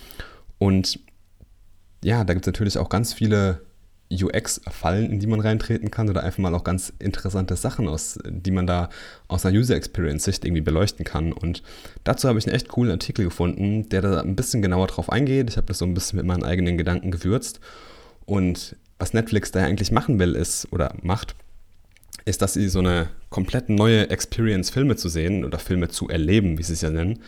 Und 0.59 1.01
ja, 2.05 2.25
da 2.25 2.35
gibt 2.35 2.47
es 2.47 2.53
natürlich 2.53 2.77
auch 2.77 2.91
ganz 2.91 3.15
viele 3.15 3.63
UX-Fallen, 4.11 5.11
in 5.11 5.21
die 5.21 5.27
man 5.27 5.41
reintreten 5.41 5.91
kann 5.91 6.09
oder 6.09 6.23
einfach 6.23 6.39
mal 6.39 6.55
auch 6.55 6.65
ganz 6.65 6.93
interessante 6.99 7.57
Sachen, 7.57 7.89
aus, 7.89 8.19
die 8.27 8.51
man 8.51 8.67
da 8.67 8.89
aus 9.29 9.45
einer 9.45 9.57
User-Experience-Sicht 9.59 10.45
irgendwie 10.45 10.63
beleuchten 10.63 11.05
kann. 11.05 11.33
Und 11.33 11.63
dazu 12.05 12.29
habe 12.29 12.39
ich 12.39 12.47
einen 12.47 12.57
echt 12.57 12.69
coolen 12.69 12.91
Artikel 12.91 13.27
gefunden, 13.27 13.89
der 13.91 14.01
da 14.03 14.21
ein 14.21 14.37
bisschen 14.37 14.63
genauer 14.63 14.87
drauf 14.87 15.11
eingeht. 15.11 15.51
Ich 15.51 15.57
habe 15.57 15.67
das 15.67 15.79
so 15.79 15.85
ein 15.85 15.95
bisschen 15.95 16.17
mit 16.17 16.27
meinen 16.27 16.43
eigenen 16.43 16.79
Gedanken 16.79 17.11
gewürzt. 17.11 17.61
Und 18.25 18.77
was 18.99 19.13
Netflix 19.13 19.53
da 19.53 19.63
eigentlich 19.63 19.93
machen 19.93 20.19
will, 20.19 20.35
ist 20.35 20.73
oder 20.73 20.95
macht, 21.03 21.35
ist, 22.29 22.43
dass 22.43 22.53
sie 22.53 22.69
so 22.69 22.79
eine 22.79 23.09
komplett 23.31 23.69
neue 23.69 24.11
Experience, 24.11 24.71
Filme 24.71 24.97
zu 24.97 25.09
sehen 25.09 25.45
oder 25.45 25.59
Filme 25.59 25.89
zu 25.89 26.09
erleben, 26.09 26.59
wie 26.59 26.63
sie 26.63 26.75
es 26.75 26.83
ja 26.83 26.91
nennen, 26.91 27.21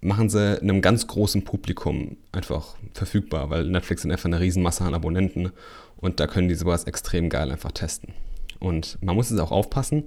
machen 0.00 0.28
sie 0.28 0.60
einem 0.60 0.82
ganz 0.82 1.06
großen 1.06 1.44
Publikum 1.44 2.16
einfach 2.32 2.76
verfügbar, 2.92 3.48
weil 3.50 3.64
Netflix 3.64 4.02
sind 4.02 4.10
einfach 4.10 4.26
eine 4.26 4.40
Riesenmasse 4.40 4.84
an 4.84 4.94
Abonnenten 4.94 5.52
und 5.96 6.20
da 6.20 6.26
können 6.26 6.48
die 6.48 6.54
sowas 6.54 6.84
extrem 6.84 7.30
geil 7.30 7.50
einfach 7.50 7.72
testen. 7.72 8.12
Und 8.60 8.98
man 9.00 9.14
muss 9.14 9.30
jetzt 9.30 9.40
auch 9.40 9.52
aufpassen, 9.52 10.04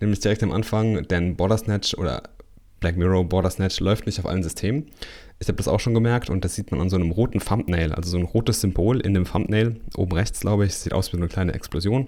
nämlich 0.00 0.20
direkt 0.20 0.42
am 0.42 0.52
Anfang, 0.52 1.06
denn 1.08 1.36
Border 1.36 1.58
Snatch 1.58 1.94
oder 1.94 2.22
Black 2.80 2.96
Mirror 2.96 3.28
Border 3.28 3.50
Snatch 3.50 3.80
läuft 3.80 4.06
nicht 4.06 4.18
auf 4.18 4.26
allen 4.26 4.42
Systemen. 4.42 4.86
Ich 5.40 5.48
habe 5.48 5.56
das 5.56 5.68
auch 5.68 5.80
schon 5.80 5.94
gemerkt 5.94 6.30
und 6.30 6.44
das 6.44 6.54
sieht 6.54 6.70
man 6.70 6.80
an 6.80 6.90
so 6.90 6.96
einem 6.96 7.10
roten 7.10 7.40
Thumbnail, 7.40 7.92
also 7.92 8.10
so 8.10 8.18
ein 8.18 8.24
rotes 8.24 8.60
Symbol 8.60 9.00
in 9.00 9.14
dem 9.14 9.24
Thumbnail, 9.24 9.80
oben 9.96 10.12
rechts 10.12 10.40
glaube 10.40 10.66
ich, 10.66 10.74
sieht 10.74 10.92
aus 10.92 11.12
wie 11.12 11.16
eine 11.16 11.28
kleine 11.28 11.54
Explosion 11.54 12.06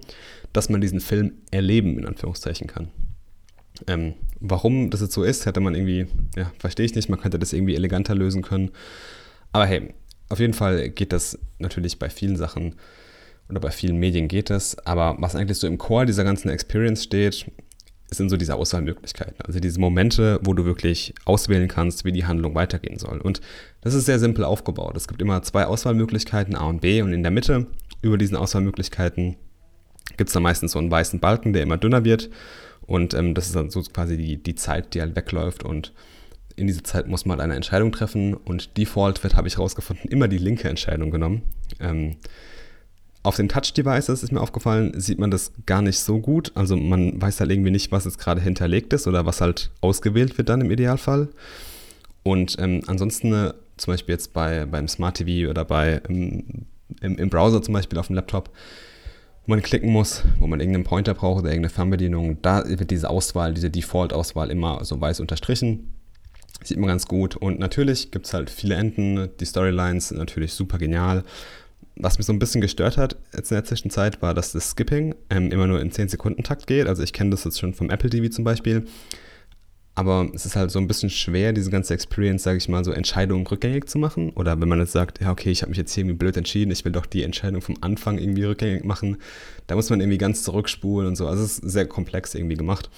dass 0.53 0.69
man 0.69 0.81
diesen 0.81 1.01
Film 1.01 1.33
erleben, 1.51 1.99
in 1.99 2.07
Anführungszeichen, 2.07 2.67
kann. 2.67 2.89
Ähm, 3.87 4.15
warum 4.41 4.91
das 4.91 5.01
jetzt 5.01 5.15
so 5.15 5.25
ist, 5.25 5.47
hätte 5.47 5.61
man 5.61 5.75
irgendwie, 5.75 6.07
ja, 6.37 6.53
verstehe 6.59 6.87
ich 6.87 6.95
nicht, 6.95 7.09
man 7.09 7.21
könnte 7.21 7.39
das 7.39 7.53
irgendwie 7.53 7.75
eleganter 7.75 8.15
lösen 8.15 8.43
können. 8.43 8.71
Aber 9.53 9.67
hey, 9.67 9.95
auf 10.29 10.39
jeden 10.39 10.55
Fall 10.55 10.91
geht 10.91 11.13
das 11.13 11.39
natürlich 11.59 11.99
bei 11.99 12.11
vielen 12.11 12.37
Sachen 12.37 12.77
oder 13.49 13.61
bei 13.61 13.71
vielen 13.71 13.97
Medien 13.97 14.29
geht 14.29 14.51
das. 14.51 14.79
Aber 14.87 15.17
was 15.19 15.35
eigentlich 15.35 15.59
so 15.59 15.67
im 15.67 15.79
Core 15.79 16.07
dieser 16.07 16.25
ganzen 16.25 16.49
Experience 16.49 17.05
steht, 17.05 17.51
sind 18.17 18.29
so 18.29 18.37
diese 18.37 18.55
Auswahlmöglichkeiten. 18.55 19.37
Also 19.45 19.61
diese 19.61 19.81
Momente, 19.81 20.41
wo 20.43 20.55
du 20.55 20.65
wirklich 20.65 21.15
auswählen 21.25 21.69
kannst, 21.69 22.05
wie 22.05 22.13
die 22.13 22.25
Handlung 22.25 22.55
weitergehen 22.55 22.99
soll. 22.99 23.21
Und 23.21 23.41
das 23.81 23.95
ist 23.95 24.07
sehr 24.07 24.19
simpel 24.19 24.45
aufgebaut. 24.45 24.97
Es 24.97 25.09
gibt 25.09 25.23
immer 25.23 25.43
zwei 25.43 25.67
Auswahlmöglichkeiten, 25.67 26.57
A 26.57 26.67
und 26.67 26.81
B, 26.81 27.03
und 27.03 27.13
in 27.13 27.23
der 27.23 27.33
Mitte 27.33 27.67
über 28.03 28.19
diesen 28.19 28.37
Auswahlmöglichkeiten 28.37 29.37
gibt 30.17 30.29
es 30.29 30.35
dann 30.35 30.43
meistens 30.43 30.73
so 30.73 30.79
einen 30.79 30.91
weißen 30.91 31.21
Balken, 31.21 31.53
der 31.53 31.63
immer 31.63 31.79
dünner 31.79 32.05
wird. 32.05 32.31
Und 32.83 33.15
ähm, 33.15 33.35
das 33.35 33.47
ist 33.47 33.57
dann 33.57 33.71
so 33.71 33.81
quasi 33.83 34.17
die, 34.17 34.43
die 34.43 34.55
Zeit, 34.55 34.95
die 34.95 35.01
halt 35.01 35.17
wegläuft. 35.17 35.65
Und 35.65 35.93
in 36.57 36.67
dieser 36.67 36.85
Zeit 36.85 37.07
muss 37.07 37.25
man 37.25 37.39
halt 37.39 37.45
eine 37.45 37.57
Entscheidung 37.57 37.93
treffen. 37.93 38.35
Und 38.35 38.77
Default 38.77 39.23
wird, 39.23 39.37
habe 39.37 39.49
ich 39.49 39.57
herausgefunden, 39.57 40.11
immer 40.11 40.29
die 40.29 40.39
linke 40.39 40.69
Entscheidung 40.69 41.11
genommen. 41.11 41.43
Ähm, 41.81 42.17
auf 43.23 43.37
den 43.37 43.49
Touch-Devices 43.49 44.23
ist 44.23 44.33
mir 44.33 44.41
aufgefallen, 44.41 44.99
sieht 44.99 45.19
man 45.19 45.31
das 45.31 45.53
gar 45.65 45.81
nicht 45.81 46.01
so 46.01 46.19
gut. 46.19 46.51
Also 46.55 46.77
man 46.77 47.21
weiß 47.21 47.41
halt 47.41 47.51
irgendwie 47.51 47.71
nicht, 47.71 47.93
was 47.93 48.05
jetzt 48.05 48.19
gerade 48.19 48.41
hinterlegt 48.41 48.93
ist 48.93 49.07
oder 49.07 49.25
was 49.27 49.41
halt 49.41 49.71
ausgewählt 49.81 50.39
wird 50.39 50.49
dann 50.49 50.61
im 50.61 50.71
Idealfall. 50.71 51.29
Und 52.25 52.57
ähm, 52.59 52.83
ansonsten, 52.87 53.33
äh, 53.33 53.55
zum 53.77 53.93
Beispiel 53.93 54.15
jetzt 54.15 54.33
bei, 54.33 54.67
beim 54.67 54.89
Smart 54.89 55.17
TV 55.17 55.49
oder 55.51 55.65
bei 55.65 56.01
im, 56.09 56.67
im, 57.01 57.17
im 57.17 57.31
Browser 57.31 57.63
zum 57.63 57.75
Beispiel 57.75 57.99
auf 57.99 58.09
dem 58.09 58.17
Laptop, 58.17 58.51
wo 59.47 59.51
man 59.51 59.63
klicken 59.63 59.91
muss, 59.91 60.23
wo 60.39 60.47
man 60.47 60.61
irgendeinen 60.61 60.85
Pointer 60.85 61.15
braucht 61.15 61.41
oder 61.41 61.51
irgendeine 61.51 61.73
Fernbedienung, 61.73 62.41
da 62.43 62.65
wird 62.67 62.91
diese 62.91 63.11
Auswahl, 63.11 63.55
diese 63.55 63.71
Default-Auswahl 63.71 64.51
immer 64.51 64.85
so 64.85 65.01
weiß 65.01 65.21
unterstrichen. 65.21 65.95
Sieht 66.65 66.79
man 66.79 66.89
ganz 66.89 67.07
gut. 67.07 67.35
Und 67.37 67.59
natürlich 67.59 68.13
gibt 68.13 68.27
es 68.27 68.35
halt 68.35 68.51
viele 68.51 68.77
Enden. 68.77 69.31
Die 69.41 69.47
Storylines 69.47 70.09
sind 70.09 70.19
natürlich 70.19 70.53
super 70.53 70.79
genial. 70.79 71.25
Was 71.97 72.19
mich 72.19 72.27
so 72.27 72.33
ein 72.33 72.39
bisschen 72.39 72.61
gestört 72.61 72.97
hat 72.97 73.17
jetzt 73.35 73.51
in 73.51 73.57
der 73.57 73.65
Zwischenzeit, 73.65 74.23
war, 74.23 74.35
dass 74.35 74.53
das 74.53 74.71
Skipping 74.71 75.15
ähm, 75.31 75.51
immer 75.51 75.67
nur 75.67 75.81
in 75.81 75.91
10 75.91 76.09
Sekunden 76.09 76.43
Takt 76.43 76.67
geht. 76.67 76.87
Also 76.87 77.03
ich 77.03 77.13
kenne 77.13 77.31
das 77.31 77.45
jetzt 77.45 77.61
schon 77.61 77.75
vom 77.75 77.91
Apple 77.91 78.11
TV 78.11 78.29
zum 78.29 78.45
Beispiel. 78.45 78.87
Aber 79.95 80.31
es 80.35 80.47
ist 80.47 80.57
halt 80.57 80.71
so 80.71 80.79
ein 80.79 80.89
bisschen 80.89 81.11
schwer, 81.11 81.53
diese 81.53 81.71
ganze 81.71 81.93
Experience, 81.93 82.45
sage 82.45 82.57
ich 82.57 82.69
mal, 82.69 82.83
so 82.83 82.93
Entscheidungen 82.93 83.47
rückgängig 83.47 83.91
zu 83.91 83.99
machen. 83.99 84.31
Oder 84.31 84.59
wenn 84.59 84.69
man 84.69 84.79
jetzt 84.79 84.93
sagt, 84.93 85.21
ja, 85.21 85.31
okay, 85.31 85.51
ich 85.51 85.61
habe 85.61 85.69
mich 85.69 85.77
jetzt 85.77 85.93
hier 85.93 86.03
irgendwie 86.03 86.17
blöd 86.17 86.37
entschieden, 86.39 86.71
ich 86.71 86.85
will 86.87 86.93
doch 86.93 87.05
die 87.05 87.23
Entscheidung 87.23 87.61
vom 87.61 87.77
Anfang 87.83 88.17
irgendwie 88.17 88.45
rückgängig 88.45 88.85
machen, 88.85 89.19
da 89.67 89.75
muss 89.75 89.91
man 89.91 90.01
irgendwie 90.01 90.17
ganz 90.17 90.45
zurückspulen 90.45 91.09
und 91.09 91.17
so. 91.17 91.27
Also 91.27 91.45
es 91.45 91.59
ist 91.59 91.71
sehr 91.71 91.87
komplex 91.87 92.35
irgendwie 92.35 92.57
gemacht. 92.57 92.89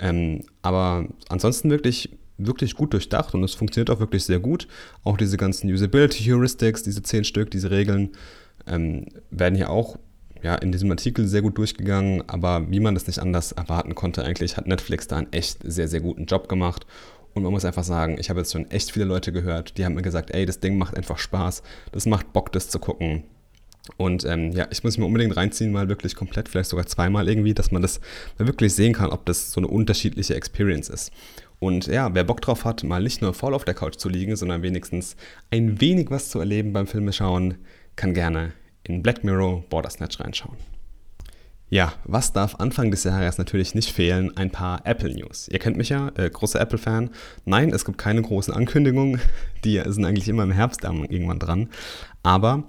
Ähm, 0.00 0.42
aber 0.62 1.06
ansonsten 1.28 1.70
wirklich, 1.70 2.10
wirklich 2.38 2.74
gut 2.74 2.92
durchdacht 2.92 3.34
und 3.34 3.42
es 3.44 3.54
funktioniert 3.54 3.90
auch 3.90 4.00
wirklich 4.00 4.24
sehr 4.24 4.38
gut. 4.38 4.68
Auch 5.04 5.16
diese 5.16 5.36
ganzen 5.36 5.70
Usability 5.70 6.24
Heuristics, 6.24 6.82
diese 6.82 7.02
zehn 7.02 7.24
Stück, 7.24 7.50
diese 7.50 7.70
Regeln, 7.70 8.10
ähm, 8.66 9.06
werden 9.30 9.54
hier 9.54 9.70
auch 9.70 9.96
ja, 10.42 10.54
in 10.56 10.70
diesem 10.70 10.90
Artikel 10.90 11.26
sehr 11.26 11.42
gut 11.42 11.58
durchgegangen, 11.58 12.22
aber 12.28 12.70
wie 12.70 12.80
man 12.80 12.94
das 12.94 13.06
nicht 13.06 13.18
anders 13.18 13.52
erwarten 13.52 13.94
konnte, 13.94 14.24
eigentlich 14.24 14.56
hat 14.56 14.66
Netflix 14.66 15.08
da 15.08 15.16
einen 15.16 15.32
echt 15.32 15.60
sehr, 15.64 15.88
sehr 15.88 16.00
guten 16.00 16.26
Job 16.26 16.48
gemacht. 16.48 16.86
Und 17.34 17.42
man 17.42 17.52
muss 17.52 17.64
einfach 17.64 17.84
sagen, 17.84 18.16
ich 18.18 18.30
habe 18.30 18.40
jetzt 18.40 18.52
schon 18.52 18.70
echt 18.70 18.92
viele 18.92 19.04
Leute 19.04 19.30
gehört, 19.30 19.76
die 19.76 19.84
haben 19.84 19.94
mir 19.94 20.02
gesagt, 20.02 20.30
ey, 20.30 20.46
das 20.46 20.60
Ding 20.60 20.78
macht 20.78 20.96
einfach 20.96 21.18
Spaß, 21.18 21.62
das 21.92 22.06
macht 22.06 22.32
Bock, 22.32 22.50
das 22.52 22.70
zu 22.70 22.78
gucken. 22.78 23.24
Und 23.96 24.24
ähm, 24.24 24.52
ja, 24.52 24.66
ich 24.70 24.82
muss 24.82 24.98
mir 24.98 25.04
unbedingt 25.04 25.36
reinziehen, 25.36 25.70
mal 25.70 25.88
wirklich 25.88 26.16
komplett, 26.16 26.48
vielleicht 26.48 26.70
sogar 26.70 26.86
zweimal 26.86 27.28
irgendwie, 27.28 27.54
dass 27.54 27.70
man 27.70 27.82
das 27.82 28.00
wirklich 28.38 28.74
sehen 28.74 28.94
kann, 28.94 29.10
ob 29.10 29.26
das 29.26 29.52
so 29.52 29.60
eine 29.60 29.68
unterschiedliche 29.68 30.34
Experience 30.34 30.88
ist. 30.88 31.12
Und 31.58 31.86
ja, 31.86 32.14
wer 32.14 32.24
Bock 32.24 32.40
drauf 32.40 32.64
hat, 32.64 32.84
mal 32.84 33.02
nicht 33.02 33.22
nur 33.22 33.34
voll 33.34 33.54
auf 33.54 33.64
der 33.64 33.74
Couch 33.74 33.96
zu 33.96 34.08
liegen, 34.08 34.36
sondern 34.36 34.62
wenigstens 34.62 35.16
ein 35.50 35.80
wenig 35.80 36.10
was 36.10 36.28
zu 36.28 36.38
erleben 36.38 36.72
beim 36.72 36.86
Filmeschauen, 36.86 37.58
kann 37.96 38.14
gerne 38.14 38.52
in 38.84 39.02
Black 39.02 39.24
Mirror 39.24 39.64
Bordersnatch 39.68 40.20
reinschauen. 40.20 40.56
Ja, 41.68 41.94
was 42.04 42.32
darf 42.32 42.54
Anfang 42.56 42.92
des 42.92 43.02
Jahres 43.02 43.38
natürlich 43.38 43.74
nicht 43.74 43.90
fehlen? 43.90 44.36
Ein 44.36 44.50
paar 44.50 44.86
Apple 44.86 45.12
News. 45.12 45.48
Ihr 45.48 45.58
kennt 45.58 45.76
mich 45.76 45.88
ja, 45.88 46.12
äh, 46.14 46.30
großer 46.30 46.60
Apple-Fan. 46.60 47.10
Nein, 47.44 47.70
es 47.72 47.84
gibt 47.84 47.98
keine 47.98 48.22
großen 48.22 48.54
Ankündigungen. 48.54 49.20
Die 49.64 49.82
sind 49.86 50.04
eigentlich 50.04 50.28
immer 50.28 50.44
im 50.44 50.52
Herbst 50.52 50.84
irgendwann 50.84 51.40
dran. 51.40 51.68
Aber 52.22 52.64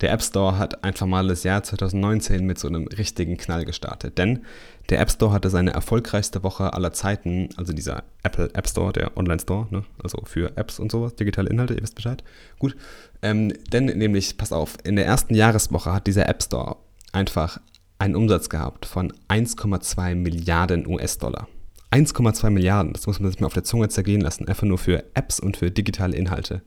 der 0.00 0.12
App 0.12 0.22
Store 0.22 0.58
hat 0.58 0.82
einfach 0.82 1.06
mal 1.06 1.28
das 1.28 1.42
Jahr 1.42 1.62
2019 1.62 2.44
mit 2.44 2.58
so 2.58 2.68
einem 2.68 2.86
richtigen 2.86 3.36
Knall 3.36 3.64
gestartet. 3.64 4.16
Denn 4.16 4.40
der 4.88 5.00
App 5.00 5.10
Store 5.10 5.32
hatte 5.32 5.50
seine 5.50 5.72
erfolgreichste 5.72 6.42
Woche 6.42 6.72
aller 6.72 6.92
Zeiten, 6.92 7.50
also 7.56 7.72
dieser 7.72 8.04
Apple 8.22 8.50
App 8.54 8.68
Store, 8.68 8.92
der 8.92 9.16
Online-Store, 9.16 9.66
ne? 9.70 9.84
also 10.02 10.22
für 10.24 10.56
Apps 10.56 10.78
und 10.78 10.90
sowas, 10.90 11.14
digitale 11.14 11.50
Inhalte, 11.50 11.74
ihr 11.74 11.82
wisst 11.82 11.94
Bescheid. 11.94 12.24
Gut, 12.58 12.76
ähm, 13.22 13.52
denn 13.72 13.86
nämlich, 13.86 14.36
pass 14.38 14.52
auf, 14.52 14.78
in 14.84 14.96
der 14.96 15.06
ersten 15.06 15.34
Jahreswoche 15.34 15.92
hat 15.92 16.06
dieser 16.06 16.28
App 16.28 16.42
Store 16.42 16.76
einfach 17.12 17.60
einen 17.98 18.16
Umsatz 18.16 18.48
gehabt 18.48 18.86
von 18.86 19.12
1,2 19.28 20.14
Milliarden 20.14 20.86
US-Dollar. 20.86 21.46
1,2 21.90 22.50
Milliarden, 22.50 22.92
das 22.92 23.06
muss 23.06 23.20
man 23.20 23.30
sich 23.30 23.40
mal 23.40 23.48
auf 23.48 23.54
der 23.54 23.64
Zunge 23.64 23.88
zergehen 23.88 24.20
lassen, 24.20 24.48
einfach 24.48 24.66
nur 24.66 24.78
für 24.78 25.04
Apps 25.14 25.40
und 25.40 25.56
für 25.56 25.70
digitale 25.70 26.16
Inhalte. 26.16 26.62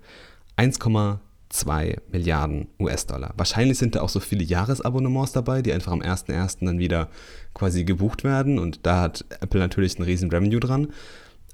1,2 0.57 1.17
Milliarden 2.11 2.67
US-Dollar. 2.79 3.33
Wahrscheinlich 3.37 3.77
sind 3.77 3.95
da 3.95 4.01
auch 4.01 4.09
so 4.09 4.19
viele 4.19 4.43
Jahresabonnements 4.43 5.33
dabei, 5.33 5.61
die 5.61 5.71
einfach 5.71 5.91
am 5.91 6.01
1.1. 6.01 6.65
dann 6.65 6.79
wieder 6.79 7.09
quasi 7.53 7.83
gebucht 7.83 8.23
werden 8.23 8.57
und 8.59 8.85
da 8.85 9.01
hat 9.01 9.25
Apple 9.41 9.59
natürlich 9.59 9.97
einen 9.97 10.05
riesen 10.05 10.29
Revenue 10.31 10.59
dran. 10.59 10.87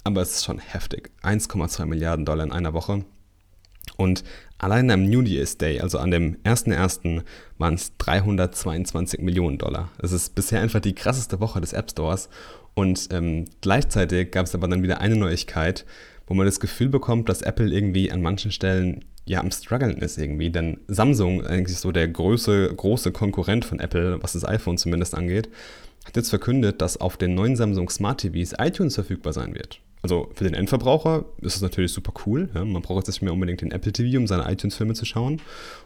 Aber 0.03 0.21
es 0.21 0.35
ist 0.35 0.45
schon 0.45 0.59
heftig. 0.59 1.11
1,2 1.23 1.85
Milliarden 1.85 2.25
Dollar 2.25 2.45
in 2.45 2.53
einer 2.53 2.73
Woche. 2.73 3.03
Und 3.97 4.23
allein 4.57 4.89
am 4.91 5.03
New 5.03 5.21
Year's 5.21 5.57
Day, 5.57 5.81
also 5.81 5.97
an 5.97 6.11
dem 6.11 6.37
1.1., 6.43 7.23
waren 7.57 7.73
es 7.73 7.91
322 7.97 9.19
Millionen 9.19 9.57
Dollar. 9.57 9.91
Das 9.99 10.13
ist 10.13 10.35
bisher 10.35 10.61
einfach 10.61 10.79
die 10.79 10.95
krasseste 10.95 11.41
Woche 11.41 11.59
des 11.59 11.73
App 11.73 11.91
Stores. 11.91 12.29
Und 12.73 13.09
ähm, 13.11 13.45
gleichzeitig 13.61 14.31
gab 14.31 14.45
es 14.45 14.55
aber 14.55 14.69
dann 14.69 14.83
wieder 14.83 15.01
eine 15.01 15.17
Neuigkeit, 15.17 15.85
wo 16.27 16.33
man 16.33 16.45
das 16.45 16.61
Gefühl 16.61 16.89
bekommt, 16.89 17.27
dass 17.27 17.41
Apple 17.41 17.69
irgendwie 17.69 18.11
an 18.11 18.21
manchen 18.21 18.51
Stellen 18.51 19.03
ja 19.29 19.39
am 19.39 19.51
struggeln 19.51 19.97
ist 19.99 20.17
irgendwie. 20.17 20.49
Denn 20.49 20.79
Samsung, 20.87 21.45
eigentlich 21.45 21.77
so 21.77 21.91
der 21.91 22.07
große, 22.07 22.73
große 22.75 23.11
Konkurrent 23.11 23.63
von 23.63 23.79
Apple, 23.79 24.21
was 24.21 24.33
das 24.33 24.43
iPhone 24.43 24.77
zumindest 24.77 25.15
angeht, 25.15 25.49
hat 26.05 26.17
jetzt 26.17 26.29
verkündet, 26.29 26.81
dass 26.81 26.97
auf 26.97 27.17
den 27.17 27.35
neuen 27.35 27.55
Samsung 27.55 27.89
Smart 27.89 28.21
TVs 28.21 28.55
iTunes 28.57 28.95
verfügbar 28.95 29.31
sein 29.31 29.53
wird. 29.53 29.79
Also 30.01 30.29
für 30.33 30.45
den 30.45 30.53
Endverbraucher 30.53 31.25
ist 31.41 31.57
es 31.57 31.61
natürlich 31.61 31.91
super 31.91 32.13
cool. 32.25 32.49
Ja? 32.55 32.63
Man 32.65 32.81
braucht 32.81 32.99
jetzt 32.99 33.09
nicht 33.09 33.21
mehr 33.21 33.33
unbedingt 33.33 33.61
den 33.61 33.71
Apple 33.71 33.91
TV, 33.91 34.17
um 34.17 34.27
seine 34.27 34.49
iTunes-Filme 34.51 34.93
zu 34.93 35.05
schauen. 35.05 35.41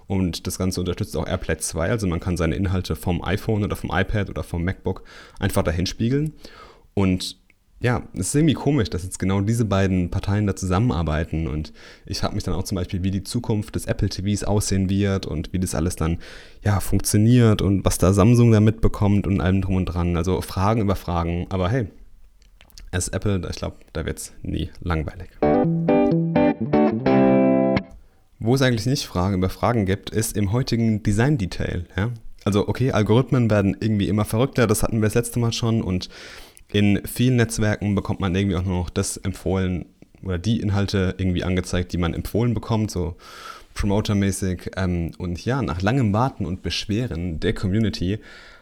Und 0.07 0.47
das 0.47 0.57
Ganze 0.57 0.79
unterstützt 0.79 1.17
auch 1.17 1.27
AirPlay 1.27 1.57
2, 1.57 1.89
also 1.89 2.07
man 2.07 2.19
kann 2.19 2.37
seine 2.37 2.55
Inhalte 2.55 2.95
vom 2.95 3.23
iPhone 3.23 3.63
oder 3.63 3.75
vom 3.75 3.91
iPad 3.91 4.29
oder 4.29 4.43
vom 4.43 4.63
MacBook 4.63 5.03
einfach 5.39 5.63
dahin 5.63 5.87
spiegeln. 5.87 6.33
Und 6.93 7.37
ja, 7.83 8.01
es 8.13 8.29
ist 8.29 8.35
irgendwie 8.35 8.53
komisch, 8.53 8.89
dass 8.89 9.03
jetzt 9.03 9.19
genau 9.19 9.41
diese 9.41 9.65
beiden 9.65 10.09
Parteien 10.09 10.47
da 10.47 10.55
zusammenarbeiten. 10.55 11.47
Und 11.47 11.73
ich 12.05 12.19
frage 12.19 12.33
mich 12.33 12.45
dann 12.45 12.53
auch 12.53 12.63
zum 12.63 12.77
Beispiel, 12.77 13.03
wie 13.03 13.11
die 13.11 13.23
Zukunft 13.23 13.75
des 13.75 13.87
Apple 13.87 14.07
TVs 14.07 14.45
aussehen 14.45 14.89
wird 14.89 15.25
und 15.25 15.51
wie 15.51 15.59
das 15.59 15.75
alles 15.75 15.97
dann 15.97 16.19
ja 16.63 16.79
funktioniert 16.79 17.61
und 17.61 17.83
was 17.83 17.97
da 17.97 18.13
Samsung 18.13 18.53
da 18.53 18.61
mitbekommt 18.61 19.27
und 19.27 19.41
allem 19.41 19.61
drum 19.61 19.75
und 19.75 19.85
dran. 19.85 20.15
Also 20.15 20.39
Fragen 20.39 20.79
über 20.79 20.95
Fragen. 20.95 21.45
Aber 21.49 21.67
hey, 21.67 21.87
als 22.91 23.09
Apple, 23.09 23.45
ich 23.49 23.57
glaube, 23.57 23.75
da 23.91 24.05
wird 24.05 24.17
es 24.17 24.33
nie 24.43 24.69
langweilig. 24.79 25.31
Wo 28.39 28.55
es 28.55 28.61
eigentlich 28.61 28.85
nicht 28.85 29.05
Fragen 29.05 29.35
über 29.35 29.49
Fragen 29.49 29.85
gibt, 29.85 30.09
ist 30.09 30.37
im 30.37 30.53
heutigen 30.53 31.03
Design-Detail. 31.03 31.85
Ja? 31.97 32.11
Also 32.45 32.69
okay, 32.69 32.93
Algorithmen 32.93 33.51
werden 33.51 33.75
irgendwie 33.77 34.07
immer 34.07 34.23
verrückter, 34.23 34.67
das 34.67 34.83
hatten 34.83 35.01
wir 35.01 35.07
das 35.07 35.15
letzte 35.15 35.39
Mal 35.39 35.51
schon 35.51 35.81
und 35.81 36.07
in 36.73 37.01
vielen 37.05 37.37
Netzwerken 37.37 37.95
bekommt 37.95 38.19
man 38.19 38.35
irgendwie 38.35 38.57
auch 38.57 38.63
nur 38.63 38.79
noch 38.79 38.89
das 38.89 39.17
empfohlen 39.17 39.85
oder 40.23 40.39
die 40.39 40.59
Inhalte 40.59 41.13
irgendwie 41.17 41.43
angezeigt, 41.43 41.93
die 41.93 41.97
man 41.97 42.13
empfohlen 42.13 42.53
bekommt, 42.53 42.89
so 42.89 43.15
promotermäßig. 43.75 44.71
Ähm, 44.75 45.11
und 45.19 45.43
ja, 45.45 45.61
nach 45.61 45.81
langem 45.81 46.13
Warten 46.13 46.45
und 46.45 46.63
Beschweren 46.63 47.39
der 47.39 47.53
Community 47.53 48.19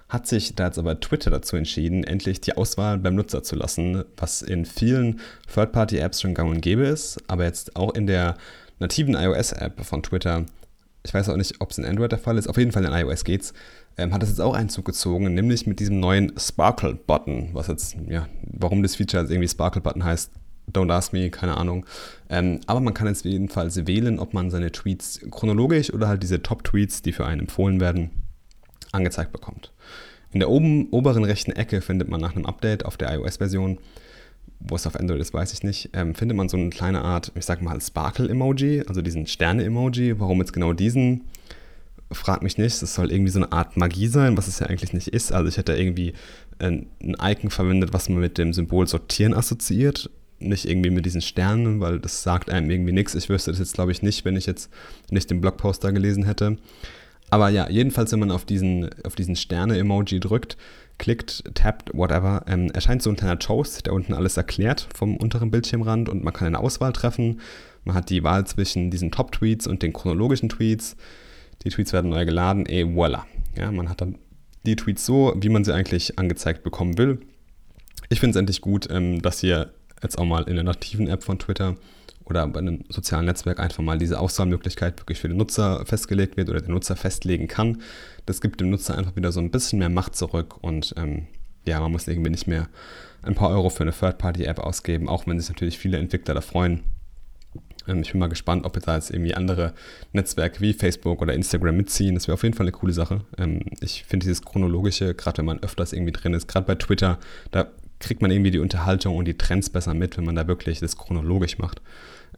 hat 0.10 0.28
sich 0.28 0.56
da 0.56 0.66
jetzt 0.66 0.78
aber 0.78 1.00
Twitter 1.00 1.32
dazu 1.32 1.56
entschieden, 1.56 2.04
endlich 2.04 2.42
die 2.42 2.58
Auswahl 2.58 2.98
beim 2.98 3.16
Nutzer 3.16 3.44
zu 3.44 3.56
lassen, 3.56 4.04
was 4.18 4.42
in 4.42 4.66
vielen 4.66 5.22
Third-Party-Apps 5.54 6.20
schon 6.20 6.34
gang 6.34 6.50
und 6.50 6.60
gäbe 6.60 6.84
ist, 6.84 7.18
aber 7.28 7.46
jetzt 7.46 7.78
auch 7.78 7.94
in 7.94 8.08
der 8.08 8.36
nativen 8.80 9.16
iOS-App 9.16 9.86
von 9.86 10.04
Twitter, 10.04 10.46
ich 11.04 11.14
weiß 11.14 11.30
auch 11.30 11.38
nicht, 11.38 11.60
ob 11.60 11.72
es 11.72 11.78
in 11.78 11.86
Android 11.86 12.12
der 12.12 12.20
Fall 12.20 12.38
ist, 12.38 12.48
auf 12.48 12.58
jeden 12.58 12.72
Fall 12.72 12.86
in 12.86 12.92
iOS 12.92 13.24
geht's, 13.24 13.54
ähm, 13.98 14.14
hat 14.14 14.24
es 14.24 14.30
jetzt 14.30 14.42
auch 14.42 14.54
Einzug 14.54 14.86
gezogen, 14.86 15.34
nämlich 15.34 15.68
mit 15.68 15.80
diesem 15.80 16.00
neuen 16.00 16.34
Sparkle-Button, 16.38 17.50
was 17.54 17.68
jetzt, 17.68 17.96
ja, 18.08 18.28
warum 18.44 18.84
das 18.84 18.96
Feature 18.96 19.24
jetzt 19.24 19.32
irgendwie 19.32 19.50
Sparkle-Button 19.50 20.04
heißt, 20.04 20.32
Don't 20.72 20.92
ask 20.92 21.12
me, 21.12 21.30
keine 21.30 21.58
Ahnung. 21.58 21.86
Ähm, 22.30 22.62
aber 22.66 22.80
man 22.80 22.94
kann 22.94 23.08
jetzt 23.08 23.26
jedenfalls 23.26 23.88
wählen, 23.88 24.20
ob 24.20 24.34
man 24.34 24.52
seine 24.52 24.72
Tweets 24.72 25.20
chronologisch 25.30 25.92
oder 25.92 26.08
halt 26.08 26.24
diese 26.24 26.42
Top-Tweets, 26.42 27.02
die 27.02 27.12
für 27.12 27.26
einen 27.26 27.42
empfohlen 27.42 27.80
werden, 27.80 28.12
angezeigt 28.92 29.32
bekommt. 29.32 29.74
In 30.32 30.40
der 30.40 30.50
oben, 30.50 30.88
oberen 30.92 31.26
rechten 31.26 31.52
Ecke 31.52 31.82
findet 31.82 32.08
man 32.08 32.22
nach 32.22 32.36
einem 32.36 32.46
Update 32.46 32.86
auf 32.86 32.96
der 32.96 33.14
iOS-Version, 33.14 33.80
wo 34.68 34.76
es 34.76 34.88
auf 34.88 34.96
Android 34.96 35.20
ist, 35.20 35.34
weiß 35.34 35.54
ich 35.54 35.64
nicht, 35.64 35.90
ähm, 35.94 36.16
findet 36.16 36.38
man 36.38 36.50
so 36.50 36.58
eine 36.58 36.70
kleine 36.70 37.02
Art, 37.02 37.32
ich 37.36 37.46
sag 37.46 37.62
mal, 37.62 37.80
Sparkle-Emoji, 37.80 38.84
also 38.88 39.02
diesen 39.02 39.28
Sterne-Emoji. 39.28 40.20
Warum 40.20 40.40
jetzt 40.40 40.54
genau 40.54 40.74
diesen? 40.74 41.22
Frag 42.12 42.44
mich 42.44 42.58
nicht. 42.58 42.82
Das 42.82 42.94
soll 42.94 43.12
irgendwie 43.12 43.32
so 43.32 43.40
eine 43.40 43.52
Art 43.52 43.78
Magie 43.78 44.08
sein, 44.08 44.38
was 44.38 44.48
es 44.48 44.60
ja 44.60 44.68
eigentlich 44.68 44.94
nicht 44.94 45.08
ist. 45.08 45.32
Also 45.32 45.48
ich 45.48 45.58
hätte 45.58 45.74
irgendwie 45.74 46.14
ein, 46.60 46.88
ein 47.02 47.16
Icon 47.22 47.50
verwendet, 47.50 47.94
was 47.94 48.10
man 48.10 48.20
mit 48.20 48.38
dem 48.38 48.54
Symbol 48.54 48.88
sortieren 48.88 49.34
assoziiert. 49.34 50.10
Nicht 50.40 50.66
irgendwie 50.66 50.90
mit 50.90 51.06
diesen 51.06 51.22
Sternen, 51.22 51.80
weil 51.80 52.00
das 52.00 52.24
sagt 52.24 52.50
einem 52.50 52.70
irgendwie 52.70 52.92
nichts. 52.92 53.16
Ich 53.16 53.30
wüsste 53.30 53.52
das 53.52 53.60
jetzt, 53.60 53.76
glaube 53.76 53.92
ich, 53.92 54.02
nicht, 54.02 54.26
wenn 54.26 54.36
ich 54.36 54.46
jetzt 54.46 54.70
nicht 55.10 55.30
den 55.30 55.40
Blogpost 55.40 55.84
da 55.84 55.92
gelesen 55.92 56.26
hätte. 56.26 56.58
Aber 57.30 57.48
ja, 57.50 57.70
jedenfalls, 57.70 58.12
wenn 58.12 58.20
man 58.20 58.32
auf 58.32 58.44
diesen, 58.44 58.90
auf 59.06 59.16
diesen 59.16 59.38
Sterne-Emoji 59.38 60.20
drückt, 60.20 60.58
klickt, 61.02 61.44
tappt, 61.56 61.90
whatever, 61.96 62.44
ähm, 62.48 62.70
erscheint 62.70 63.02
so 63.02 63.10
ein 63.10 63.16
kleiner 63.16 63.40
Toast, 63.40 63.88
der 63.88 63.94
unten 63.94 64.14
alles 64.14 64.38
erklärt 64.38 64.88
vom 64.94 65.18
unteren 65.18 65.50
Bildschirmrand 65.50 66.08
und 66.10 66.24
man 66.24 66.32
kann 66.32 66.46
eine 66.46 66.60
Auswahl 66.60 66.94
treffen. 66.94 67.42
Man 67.84 67.96
hat 67.96 68.12
die 68.12 68.24
Wahl 68.24 68.46
zwischen 68.46 68.92
diesen 68.92 69.12
Top-Tweets 69.12 69.66
und 69.66 69.82
den 69.82 69.94
chronologischen 69.94 70.48
Tweets. 70.48 70.96
Die 71.64 71.70
Tweets 71.70 71.92
werden 71.92 72.12
neu 72.12 72.24
geladen, 72.24 72.68
et 72.68 72.86
voilà. 72.86 73.24
Ja, 73.58 73.72
man 73.72 73.90
hat 73.90 74.02
dann 74.02 74.20
die 74.64 74.76
Tweets 74.76 75.04
so, 75.04 75.34
wie 75.36 75.50
man 75.50 75.64
sie 75.64 75.74
eigentlich 75.74 76.20
angezeigt 76.20 76.62
bekommen 76.62 77.00
will. 77.00 77.20
Ich 78.10 78.20
finde 78.20 78.38
es 78.38 78.40
endlich 78.40 78.62
gut, 78.62 78.88
ähm, 78.92 79.24
dass 79.24 79.40
hier 79.40 79.74
jetzt 80.04 80.20
auch 80.20 80.26
mal 80.26 80.44
in 80.44 80.54
der 80.54 80.64
nativen 80.64 81.08
App 81.08 81.24
von 81.24 81.40
Twitter 81.40 81.78
oder 82.26 82.48
bei 82.48 82.60
einem 82.60 82.84
sozialen 82.90 83.26
Netzwerk 83.26 83.60
einfach 83.60 83.84
mal 83.84 83.98
diese 83.98 84.20
Auswahlmöglichkeit 84.20 85.00
wirklich 85.00 85.20
für 85.20 85.28
den 85.28 85.38
Nutzer 85.38 85.86
festgelegt 85.86 86.38
wird 86.38 86.50
oder 86.50 86.62
der 86.62 86.70
Nutzer 86.70 86.96
festlegen 86.96 87.48
kann. 87.48 87.82
Das 88.26 88.42
gibt 88.42 88.62
dem 88.62 88.70
Nutzer 88.70 88.98
einfach 88.98 89.16
wieder 89.16 89.32
so 89.32 89.40
ein 89.40 89.52
bisschen 89.52 89.80
mehr 89.80 89.90
Macht 89.90 90.16
zurück 90.16 90.64
und 90.64 90.94
ähm, 90.98 91.28
ja, 91.66 91.80
man 91.80 91.92
muss 91.92 92.08
irgendwie 92.08 92.32
nicht 92.32 92.48
mehr 92.48 92.68
ein 93.22 93.36
paar 93.36 93.50
Euro 93.50 93.70
für 93.70 93.84
eine 93.84 93.92
Third-Party-App 93.92 94.60
ausgeben, 94.60 95.08
auch 95.08 95.28
wenn 95.28 95.40
sich 95.40 95.50
natürlich 95.50 95.78
viele 95.78 95.98
Entwickler 95.98 96.34
da 96.34 96.42
freuen. 96.42 96.82
Ähm, 97.88 98.02
ich 98.02 98.12
bin 98.12 98.20
mal 98.20 98.28
gespannt, 98.28 98.66
ob 98.66 98.80
da 98.80 98.96
jetzt 98.96 99.12
irgendwie 99.12 99.36
andere 99.36 99.74
Netzwerke 100.14 100.62
wie 100.62 100.74
Facebook 100.74 101.22
oder 101.22 101.34
Instagram 101.34 101.78
mitziehen. 101.78 102.16
Das 102.16 102.28
wäre 102.28 102.34
auf 102.34 102.44
jeden 102.44 102.56
Fall 102.56 102.66
eine 102.66 102.72
coole 102.72 102.94
Sache. 102.94 103.22
Ähm, 103.38 103.62
ich 103.80 104.04
finde 104.04 104.26
dieses 104.26 104.42
chronologische, 104.44 105.14
gerade 105.14 105.40
wenn 105.40 105.46
man 105.46 105.64
öfters 105.64 105.94
irgendwie 105.94 106.12
drin 106.12 106.34
ist, 106.34 106.48
gerade 106.48 106.66
bei 106.66 106.76
Twitter, 106.76 107.20
da 107.52 107.68
kriegt 108.00 108.22
man 108.22 108.32
irgendwie 108.32 108.52
die 108.52 108.60
Unterhaltung 108.60 109.16
und 109.16 109.26
die 109.26 109.38
Trends 109.38 109.70
besser 109.70 109.94
mit, 109.94 110.18
wenn 110.18 110.26
man 110.26 110.36
da 110.36 110.48
wirklich 110.48 110.80
das 110.80 110.98
chronologisch 110.98 111.60
macht. 111.60 111.82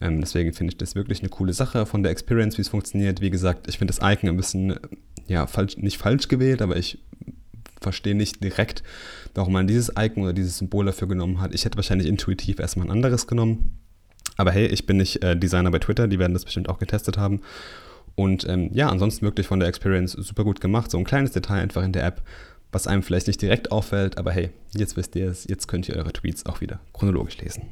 Ähm, 0.00 0.20
deswegen 0.20 0.52
finde 0.52 0.72
ich 0.72 0.78
das 0.78 0.94
wirklich 0.94 1.20
eine 1.20 1.28
coole 1.28 1.52
Sache 1.52 1.86
von 1.86 2.02
der 2.02 2.12
Experience, 2.12 2.58
wie 2.58 2.62
es 2.62 2.68
funktioniert. 2.68 3.20
Wie 3.20 3.30
gesagt, 3.30 3.68
ich 3.68 3.78
finde 3.78 3.94
das 3.94 3.98
Icon 4.02 4.28
ein 4.28 4.36
bisschen, 4.36 4.78
ja, 5.26 5.46
falsch, 5.46 5.76
nicht 5.76 5.98
falsch 5.98 6.28
gewählt, 6.28 6.62
aber 6.62 6.76
ich 6.76 6.98
verstehe 7.80 8.14
nicht 8.14 8.42
direkt, 8.42 8.82
warum 9.34 9.52
man 9.52 9.66
dieses 9.66 9.92
Icon 9.96 10.24
oder 10.24 10.32
dieses 10.32 10.58
Symbol 10.58 10.86
dafür 10.86 11.06
genommen 11.06 11.40
hat. 11.40 11.54
Ich 11.54 11.64
hätte 11.64 11.76
wahrscheinlich 11.76 12.08
intuitiv 12.08 12.58
erstmal 12.58 12.86
ein 12.86 12.92
anderes 12.92 13.26
genommen. 13.26 13.78
Aber 14.36 14.50
hey, 14.50 14.66
ich 14.66 14.86
bin 14.86 14.96
nicht 14.96 15.22
äh, 15.22 15.36
Designer 15.36 15.70
bei 15.70 15.78
Twitter, 15.78 16.08
die 16.08 16.18
werden 16.18 16.32
das 16.32 16.44
bestimmt 16.44 16.68
auch 16.68 16.78
getestet 16.78 17.18
haben. 17.18 17.42
Und 18.16 18.48
ähm, 18.48 18.70
ja, 18.72 18.88
ansonsten 18.88 19.24
wirklich 19.24 19.46
von 19.46 19.60
der 19.60 19.68
Experience 19.68 20.12
super 20.12 20.44
gut 20.44 20.60
gemacht. 20.60 20.90
So 20.90 20.98
ein 20.98 21.04
kleines 21.04 21.32
Detail 21.32 21.60
einfach 21.60 21.82
in 21.82 21.92
der 21.92 22.04
App, 22.04 22.22
was 22.72 22.86
einem 22.86 23.02
vielleicht 23.02 23.28
nicht 23.28 23.40
direkt 23.40 23.70
auffällt, 23.70 24.18
aber 24.18 24.32
hey, 24.32 24.50
jetzt 24.76 24.96
wisst 24.96 25.14
ihr 25.14 25.28
es, 25.28 25.46
jetzt 25.46 25.68
könnt 25.68 25.88
ihr 25.88 25.96
eure 25.96 26.12
Tweets 26.12 26.46
auch 26.46 26.60
wieder 26.60 26.80
chronologisch 26.92 27.38
lesen. 27.38 27.62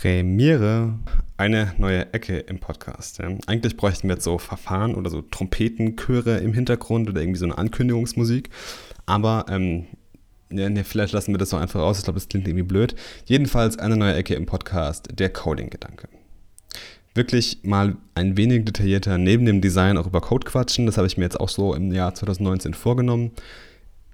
Premiere 0.00 0.94
eine 1.36 1.74
neue 1.76 2.10
Ecke 2.14 2.38
im 2.38 2.58
Podcast. 2.58 3.18
Ja. 3.18 3.36
Eigentlich 3.46 3.76
bräuchten 3.76 4.08
wir 4.08 4.14
jetzt 4.14 4.24
so 4.24 4.38
Verfahren 4.38 4.94
oder 4.94 5.10
so 5.10 5.20
Trompetenchöre 5.20 6.38
im 6.38 6.54
Hintergrund 6.54 7.10
oder 7.10 7.20
irgendwie 7.20 7.38
so 7.38 7.44
eine 7.44 7.58
Ankündigungsmusik. 7.58 8.48
Aber 9.04 9.44
ähm, 9.50 9.84
ja, 10.50 10.70
nee, 10.70 10.84
vielleicht 10.84 11.12
lassen 11.12 11.34
wir 11.34 11.38
das 11.38 11.50
doch 11.50 11.60
einfach 11.60 11.80
raus. 11.80 11.98
Ich 11.98 12.04
glaube, 12.04 12.18
das 12.18 12.30
klingt 12.30 12.48
irgendwie 12.48 12.64
blöd. 12.64 12.94
Jedenfalls 13.26 13.78
eine 13.78 13.98
neue 13.98 14.14
Ecke 14.14 14.34
im 14.36 14.46
Podcast, 14.46 15.08
der 15.12 15.28
Coding-Gedanke. 15.28 16.08
wirklich 17.14 17.58
mal 17.62 17.98
ein 18.14 18.38
wenig 18.38 18.64
detaillierter 18.64 19.18
neben 19.18 19.44
dem 19.44 19.60
Design 19.60 19.98
auch 19.98 20.06
über 20.06 20.22
Code 20.22 20.46
quatschen. 20.46 20.86
Das 20.86 20.96
habe 20.96 21.08
ich 21.08 21.18
mir 21.18 21.24
jetzt 21.24 21.38
auch 21.38 21.50
so 21.50 21.74
im 21.74 21.92
Jahr 21.92 22.14
2019 22.14 22.72
vorgenommen. 22.72 23.32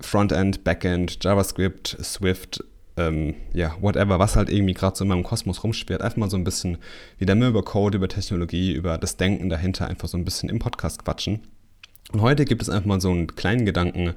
Frontend, 0.01 0.65
Backend, 0.65 1.23
JavaScript, 1.23 1.97
Swift, 2.03 2.65
ähm, 2.97 3.35
ja, 3.53 3.77
whatever, 3.81 4.19
was 4.19 4.37
halt 4.37 4.51
irgendwie 4.51 4.75
gerade 4.75 4.97
so 4.97 5.05
in 5.05 5.09
meinem 5.09 5.23
Kosmos 5.23 5.63
rumschwirrt. 5.63 6.03
Einfach 6.03 6.17
mal 6.17 6.31
so 6.31 6.37
ein 6.37 6.45
bisschen 6.45 6.79
wieder 7.19 7.35
mehr 7.35 7.49
über 7.49 7.63
Code, 7.63 7.99
über 7.99 8.09
Technologie, 8.09 8.73
über 8.73 8.99
das 8.99 9.17
Denken 9.17 9.49
dahinter 9.49 9.87
einfach 9.87 10.09
so 10.09 10.17
ein 10.17 10.25
bisschen 10.25 10.49
im 10.49 10.59
Podcast 10.59 11.05
quatschen. 11.05 11.41
Und 12.13 12.21
heute 12.23 12.45
gibt 12.45 12.63
es 12.63 12.69
einfach 12.69 12.87
mal 12.87 13.01
so 13.01 13.11
einen 13.11 13.35
kleinen 13.35 13.67
Gedanken 13.67 14.15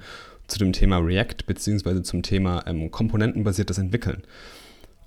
zu 0.48 0.60
dem 0.60 0.74
Thema 0.74 0.98
React, 0.98 1.46
beziehungsweise 1.46 2.04
zum 2.04 2.24
Thema 2.24 2.64
ähm, 2.68 2.92
komponentenbasiertes 2.92 3.78
Entwickeln. 3.78 4.24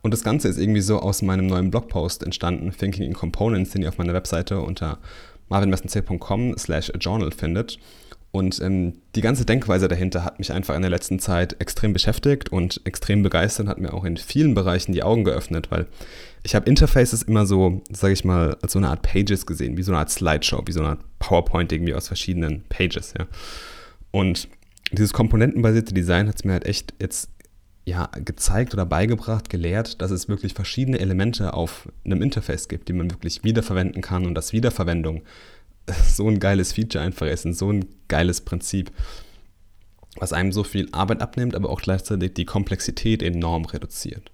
Und 0.03 0.13
das 0.13 0.25
Ganze 0.25 0.49
ist 0.49 0.59
irgendwie 0.59 0.81
so 0.81 0.99
aus 0.99 1.23
meinem 1.23 1.47
neuen 1.47 1.71
Blogpost 1.71 2.25
entstanden, 2.25 2.73
Thinking 2.73 3.05
in 3.05 3.13
Components, 3.13 3.71
den 3.71 3.83
ihr 3.83 3.89
auf 3.89 3.99
meiner 3.99 4.15
Webseite 4.15 4.61
unter 4.61 4.99
marvinmessenzcom 5.49 6.57
slash 6.59 6.93
journal 7.01 7.31
findet. 7.31 7.79
Und 8.33 8.63
ähm, 8.63 8.95
die 9.15 9.21
ganze 9.21 9.45
Denkweise 9.45 9.89
dahinter 9.89 10.25
hat 10.25 10.39
mich 10.39 10.53
einfach 10.53 10.75
in 10.75 10.81
der 10.81 10.91
letzten 10.91 11.19
Zeit 11.19 11.61
extrem 11.61 11.93
beschäftigt 11.93 12.49
und 12.51 12.81
extrem 12.85 13.23
begeistert, 13.23 13.69
hat 13.69 13.79
mir 13.79 13.93
auch 13.93 14.05
in 14.05 14.17
vielen 14.17 14.55
Bereichen 14.55 14.93
die 14.93 15.03
Augen 15.03 15.25
geöffnet, 15.25 15.71
weil 15.71 15.87
ich 16.43 16.55
habe 16.55 16.69
Interfaces 16.69 17.23
immer 17.23 17.45
so, 17.45 17.83
sage 17.91 18.15
ich 18.15 18.25
mal, 18.25 18.57
als 18.63 18.73
so 18.73 18.79
eine 18.79 18.89
Art 18.89 19.03
Pages 19.03 19.45
gesehen, 19.45 19.77
wie 19.77 19.83
so 19.83 19.93
eine 19.93 19.99
Art 19.99 20.11
Slideshow, 20.11 20.63
wie 20.65 20.73
so 20.73 20.81
eine 20.81 20.89
Art 20.91 21.01
PowerPoint 21.19 21.73
irgendwie 21.73 21.95
aus 21.95 22.09
verschiedenen 22.09 22.63
Pages, 22.71 23.13
ja. 23.19 23.27
Und 24.13 24.49
dieses 24.93 25.13
komponentenbasierte 25.13 25.93
Design 25.93 26.27
hat 26.29 26.37
es 26.37 26.45
mir 26.45 26.53
halt 26.53 26.67
echt 26.67 26.95
jetzt 27.01 27.29
ja, 27.85 28.09
gezeigt 28.25 28.73
oder 28.75 28.87
beigebracht, 28.87 29.51
gelehrt, 29.51 30.01
dass 30.01 30.11
es 30.11 30.29
wirklich 30.29 30.55
verschiedene 30.55 31.01
Elemente 31.01 31.53
auf 31.55 31.89
einem 32.05 32.23
Interface 32.23 32.69
gibt, 32.69 32.89
die 32.89 32.93
man 32.93 33.11
wirklich 33.11 33.43
wiederverwenden 33.45 34.03
kann 34.03 34.25
und 34.25 34.35
dass 34.35 34.53
Wiederverwendung 34.53 35.23
so 36.07 36.29
ein 36.29 36.41
geiles 36.41 36.73
Feature 36.73 37.05
einfach 37.05 37.27
ist 37.27 37.47
und 37.47 37.55
so 37.55 37.73
ein 37.73 37.87
geiles 38.09 38.41
Prinzip, 38.41 38.91
was 40.17 40.33
einem 40.33 40.53
so 40.53 40.65
viel 40.65 40.89
Arbeit 40.93 41.21
abnimmt, 41.23 41.55
aber 41.55 41.71
auch 41.71 41.81
gleichzeitig 41.81 42.35
die 42.35 42.45
Komplexität 42.45 43.23
enorm 43.23 43.65
reduziert. 43.65 44.31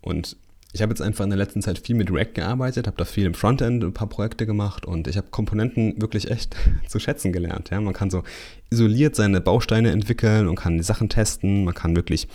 Und 0.00 0.36
ich 0.72 0.82
habe 0.82 0.90
jetzt 0.90 1.00
einfach 1.00 1.24
in 1.24 1.30
der 1.30 1.38
letzten 1.38 1.62
Zeit 1.62 1.78
viel 1.78 1.96
mit 1.96 2.10
React 2.10 2.34
gearbeitet, 2.34 2.86
habe 2.86 2.96
da 2.96 3.06
viel 3.06 3.24
im 3.24 3.32
Frontend 3.32 3.82
ein 3.82 3.94
paar 3.94 4.08
Projekte 4.08 4.44
gemacht 4.44 4.84
und 4.84 5.08
ich 5.08 5.16
habe 5.16 5.28
Komponenten 5.30 6.00
wirklich 6.00 6.30
echt 6.30 6.56
zu 6.86 6.98
schätzen 6.98 7.32
gelernt. 7.32 7.70
Ja? 7.70 7.80
Man 7.80 7.94
kann 7.94 8.10
so 8.10 8.22
isoliert 8.70 9.16
seine 9.16 9.40
Bausteine 9.40 9.90
entwickeln 9.90 10.46
und 10.46 10.56
kann 10.56 10.76
die 10.76 10.84
Sachen 10.84 11.08
testen. 11.08 11.64
Man 11.64 11.74
kann 11.74 11.96
wirklich 11.96 12.28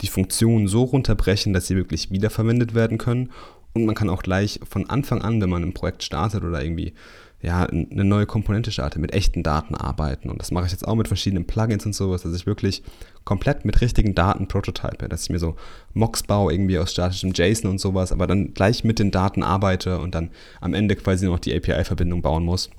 die 0.00 0.08
Funktionen 0.08 0.66
so 0.66 0.82
runterbrechen, 0.82 1.52
dass 1.52 1.68
sie 1.68 1.76
wirklich 1.76 2.10
wiederverwendet 2.10 2.74
werden 2.74 2.98
können. 2.98 3.30
Und 3.76 3.86
man 3.86 3.94
kann 3.94 4.08
auch 4.08 4.22
gleich 4.22 4.60
von 4.68 4.88
Anfang 4.88 5.22
an, 5.22 5.40
wenn 5.40 5.50
man 5.50 5.62
ein 5.62 5.74
Projekt 5.74 6.02
startet 6.02 6.44
oder 6.44 6.62
irgendwie 6.62 6.94
ja, 7.42 7.64
eine 7.64 8.04
neue 8.04 8.26
Komponente 8.26 8.72
starte, 8.72 8.98
mit 8.98 9.12
echten 9.12 9.42
Daten 9.42 9.74
arbeiten. 9.74 10.30
Und 10.30 10.40
das 10.40 10.50
mache 10.50 10.66
ich 10.66 10.72
jetzt 10.72 10.88
auch 10.88 10.94
mit 10.94 11.06
verschiedenen 11.06 11.46
Plugins 11.46 11.84
und 11.84 11.94
sowas, 11.94 12.22
dass 12.22 12.34
ich 12.34 12.46
wirklich 12.46 12.82
komplett 13.24 13.64
mit 13.64 13.80
richtigen 13.80 14.14
Daten 14.14 14.48
prototype, 14.48 15.08
dass 15.08 15.24
ich 15.24 15.30
mir 15.30 15.38
so 15.38 15.54
Mocks 15.92 16.22
baue, 16.22 16.52
irgendwie 16.52 16.78
aus 16.78 16.92
statischem 16.92 17.32
JSON 17.34 17.72
und 17.72 17.78
sowas, 17.78 18.10
aber 18.10 18.26
dann 18.26 18.54
gleich 18.54 18.84
mit 18.84 18.98
den 18.98 19.10
Daten 19.10 19.42
arbeite 19.42 19.98
und 19.98 20.14
dann 20.14 20.30
am 20.60 20.74
Ende 20.74 20.96
quasi 20.96 21.26
noch 21.26 21.38
die 21.38 21.54
API-Verbindung 21.54 22.22
bauen 22.22 22.44
muss. 22.44 22.70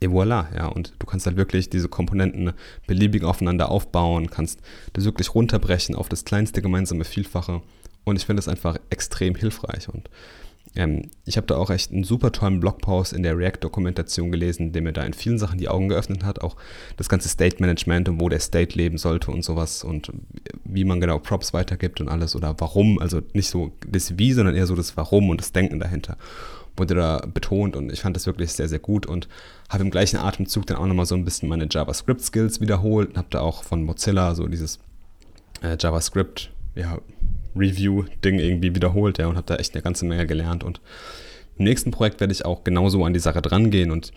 Et 0.00 0.10
voilà, 0.10 0.46
ja, 0.54 0.66
und 0.66 0.94
du 0.98 1.06
kannst 1.06 1.26
halt 1.26 1.36
wirklich 1.36 1.70
diese 1.70 1.88
Komponenten 1.88 2.52
beliebig 2.86 3.22
aufeinander 3.22 3.70
aufbauen, 3.70 4.30
kannst 4.30 4.60
das 4.92 5.04
wirklich 5.04 5.34
runterbrechen 5.34 5.94
auf 5.94 6.08
das 6.08 6.24
kleinste 6.24 6.62
gemeinsame 6.62 7.04
Vielfache. 7.04 7.62
Und 8.04 8.16
ich 8.16 8.26
finde 8.26 8.40
es 8.40 8.48
einfach 8.48 8.78
extrem 8.90 9.34
hilfreich. 9.34 9.88
Und 9.88 10.10
ähm, 10.76 11.10
ich 11.24 11.36
habe 11.36 11.46
da 11.46 11.56
auch 11.56 11.70
echt 11.70 11.92
einen 11.92 12.04
super 12.04 12.32
tollen 12.32 12.60
Blogpost 12.60 13.12
in 13.12 13.22
der 13.22 13.36
React-Dokumentation 13.38 14.32
gelesen, 14.32 14.72
der 14.72 14.82
mir 14.82 14.92
da 14.92 15.02
in 15.02 15.14
vielen 15.14 15.38
Sachen 15.38 15.58
die 15.58 15.68
Augen 15.68 15.88
geöffnet 15.88 16.24
hat. 16.24 16.42
Auch 16.42 16.56
das 16.96 17.08
ganze 17.08 17.28
State-Management 17.28 18.08
und 18.08 18.20
wo 18.20 18.28
der 18.28 18.40
State 18.40 18.76
leben 18.76 18.98
sollte 18.98 19.30
und 19.30 19.44
sowas 19.44 19.84
und 19.84 20.12
wie 20.64 20.84
man 20.84 21.00
genau 21.00 21.18
Props 21.18 21.52
weitergibt 21.54 22.00
und 22.00 22.08
alles 22.08 22.34
oder 22.34 22.54
warum. 22.58 22.98
Also 22.98 23.22
nicht 23.32 23.48
so 23.48 23.72
das 23.86 24.18
Wie, 24.18 24.32
sondern 24.32 24.54
eher 24.54 24.66
so 24.66 24.74
das 24.74 24.96
Warum 24.96 25.30
und 25.30 25.40
das 25.40 25.52
Denken 25.52 25.78
dahinter 25.80 26.16
wurde 26.76 26.94
da 26.94 27.24
betont 27.32 27.76
und 27.76 27.92
ich 27.92 28.00
fand 28.00 28.16
das 28.16 28.26
wirklich 28.26 28.52
sehr, 28.52 28.68
sehr 28.68 28.78
gut 28.78 29.06
und 29.06 29.28
habe 29.68 29.84
im 29.84 29.90
gleichen 29.90 30.16
Atemzug 30.16 30.66
dann 30.66 30.76
auch 30.76 30.86
nochmal 30.86 31.06
so 31.06 31.14
ein 31.14 31.24
bisschen 31.24 31.48
meine 31.48 31.68
JavaScript-Skills 31.70 32.60
wiederholt 32.60 33.10
und 33.10 33.16
habe 33.16 33.28
da 33.30 33.40
auch 33.40 33.62
von 33.62 33.84
Mozilla 33.84 34.34
so 34.34 34.48
dieses 34.48 34.78
äh, 35.62 35.76
JavaScript, 35.78 36.50
ja, 36.74 36.98
Review-Ding 37.56 38.38
irgendwie 38.38 38.74
wiederholt, 38.74 39.18
ja, 39.18 39.26
und 39.26 39.36
habe 39.36 39.46
da 39.46 39.56
echt 39.56 39.74
eine 39.74 39.82
ganze 39.82 40.04
Menge 40.04 40.26
gelernt. 40.26 40.64
Und 40.64 40.80
im 41.56 41.64
nächsten 41.64 41.90
Projekt 41.90 42.20
werde 42.20 42.32
ich 42.32 42.44
auch 42.44 42.64
genauso 42.64 43.04
an 43.04 43.12
die 43.12 43.20
Sache 43.20 43.42
drangehen 43.42 43.90
und 43.90 44.12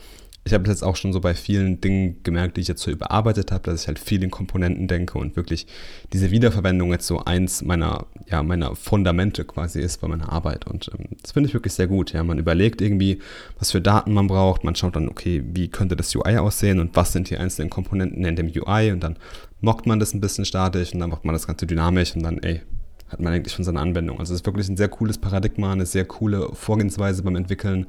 ich 0.48 0.54
habe 0.54 0.70
jetzt 0.70 0.84
auch 0.84 0.96
schon 0.96 1.12
so 1.12 1.20
bei 1.20 1.36
vielen 1.36 1.82
Dingen 1.82 2.24
gemerkt, 2.24 2.56
die 2.58 2.62
ich 2.62 2.68
jetzt 2.70 2.82
so 2.82 2.90
überarbeitet 2.90 3.52
habe, 3.52 3.64
dass 3.64 3.82
ich 3.82 3.88
halt 3.88 4.00
viel 4.00 4.24
in 4.24 4.32
Komponenten 4.32 4.88
denke 4.88 5.18
und 5.18 5.36
wirklich 5.36 5.68
diese 6.14 6.32
Wiederverwendung 6.32 6.92
jetzt 6.92 7.06
so 7.06 7.20
eins 7.20 7.62
meiner, 7.64 8.08
ja, 8.28 8.42
meiner 8.44 8.76
Fundamente 8.76 9.44
quasi 9.44 9.82
ist 9.82 10.00
bei 10.00 10.08
meiner 10.08 10.32
Arbeit. 10.32 10.66
Und 10.66 10.90
ähm, 10.98 11.18
das 11.22 11.34
finde 11.34 11.50
ich 11.50 11.54
wirklich 11.54 11.74
sehr 11.74 11.88
gut. 11.88 12.14
Ja, 12.14 12.24
man 12.24 12.40
überlegt 12.40 12.82
irgendwie, 12.82 13.20
was 13.60 13.72
für 13.72 13.82
Daten 13.82 14.14
man 14.14 14.28
braucht. 14.28 14.64
Man 14.64 14.76
schaut 14.76 14.96
dann, 14.96 15.10
okay, 15.10 15.44
wie 15.46 15.68
könnte 15.68 15.98
das 15.98 16.16
UI 16.16 16.38
aussehen 16.38 16.80
und 16.80 16.96
was 16.96 17.12
sind 17.12 17.30
die 17.30 17.38
einzelnen 17.38 17.70
Komponenten 17.70 18.24
in 18.24 18.36
dem 18.38 18.48
UI 18.48 18.92
und 18.92 19.02
dann 19.02 19.18
mockt 19.60 19.86
man 19.86 20.00
das 20.00 20.14
ein 20.14 20.22
bisschen 20.22 20.46
statisch 20.46 20.94
und 20.94 21.02
dann 21.02 21.10
macht 21.10 21.26
man 21.26 21.34
das 21.34 21.46
Ganze 21.46 21.68
dynamisch 21.68 22.16
und 22.16 22.24
dann, 22.24 22.38
ey, 22.40 22.62
hat 23.10 23.20
man 23.20 23.34
eigentlich 23.34 23.54
schon 23.54 23.66
seine 23.66 23.80
Anwendung. 23.80 24.20
Also 24.20 24.34
es 24.34 24.42
ist 24.42 24.46
wirklich 24.46 24.68
ein 24.70 24.78
sehr 24.78 24.90
cooles 24.90 25.18
Paradigma, 25.18 25.72
eine 25.72 25.86
sehr 25.86 26.06
coole 26.06 26.50
Vorgehensweise 26.54 27.24
beim 27.24 27.36
Entwickeln. 27.36 27.88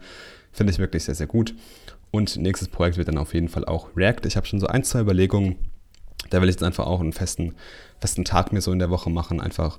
Finde 0.52 0.72
ich 0.72 0.78
wirklich 0.78 1.04
sehr, 1.04 1.14
sehr 1.14 1.26
gut. 1.26 1.54
Und 2.10 2.36
nächstes 2.36 2.68
Projekt 2.68 2.96
wird 2.96 3.08
dann 3.08 3.18
auf 3.18 3.34
jeden 3.34 3.48
Fall 3.48 3.64
auch 3.64 3.88
React. 3.96 4.26
Ich 4.26 4.36
habe 4.36 4.46
schon 4.46 4.60
so 4.60 4.66
ein, 4.66 4.84
zwei 4.84 5.00
Überlegungen. 5.00 5.56
Da 6.30 6.40
will 6.40 6.48
ich 6.48 6.54
jetzt 6.54 6.62
einfach 6.62 6.86
auch 6.86 7.00
einen 7.00 7.12
festen, 7.12 7.54
festen 8.00 8.24
Tag 8.24 8.52
mir 8.52 8.60
so 8.60 8.72
in 8.72 8.78
der 8.78 8.90
Woche 8.90 9.10
machen, 9.10 9.40
einfach 9.40 9.78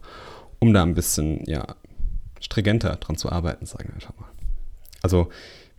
um 0.59 0.73
da 0.73 0.83
ein 0.83 0.93
bisschen 0.93 1.43
ja, 1.45 1.65
stringenter 2.39 2.95
dran 2.97 3.17
zu 3.17 3.31
arbeiten, 3.31 3.65
sagen 3.65 3.89
wir 3.89 3.95
einfach 3.95 4.15
mal. 4.17 4.29
Also 5.01 5.29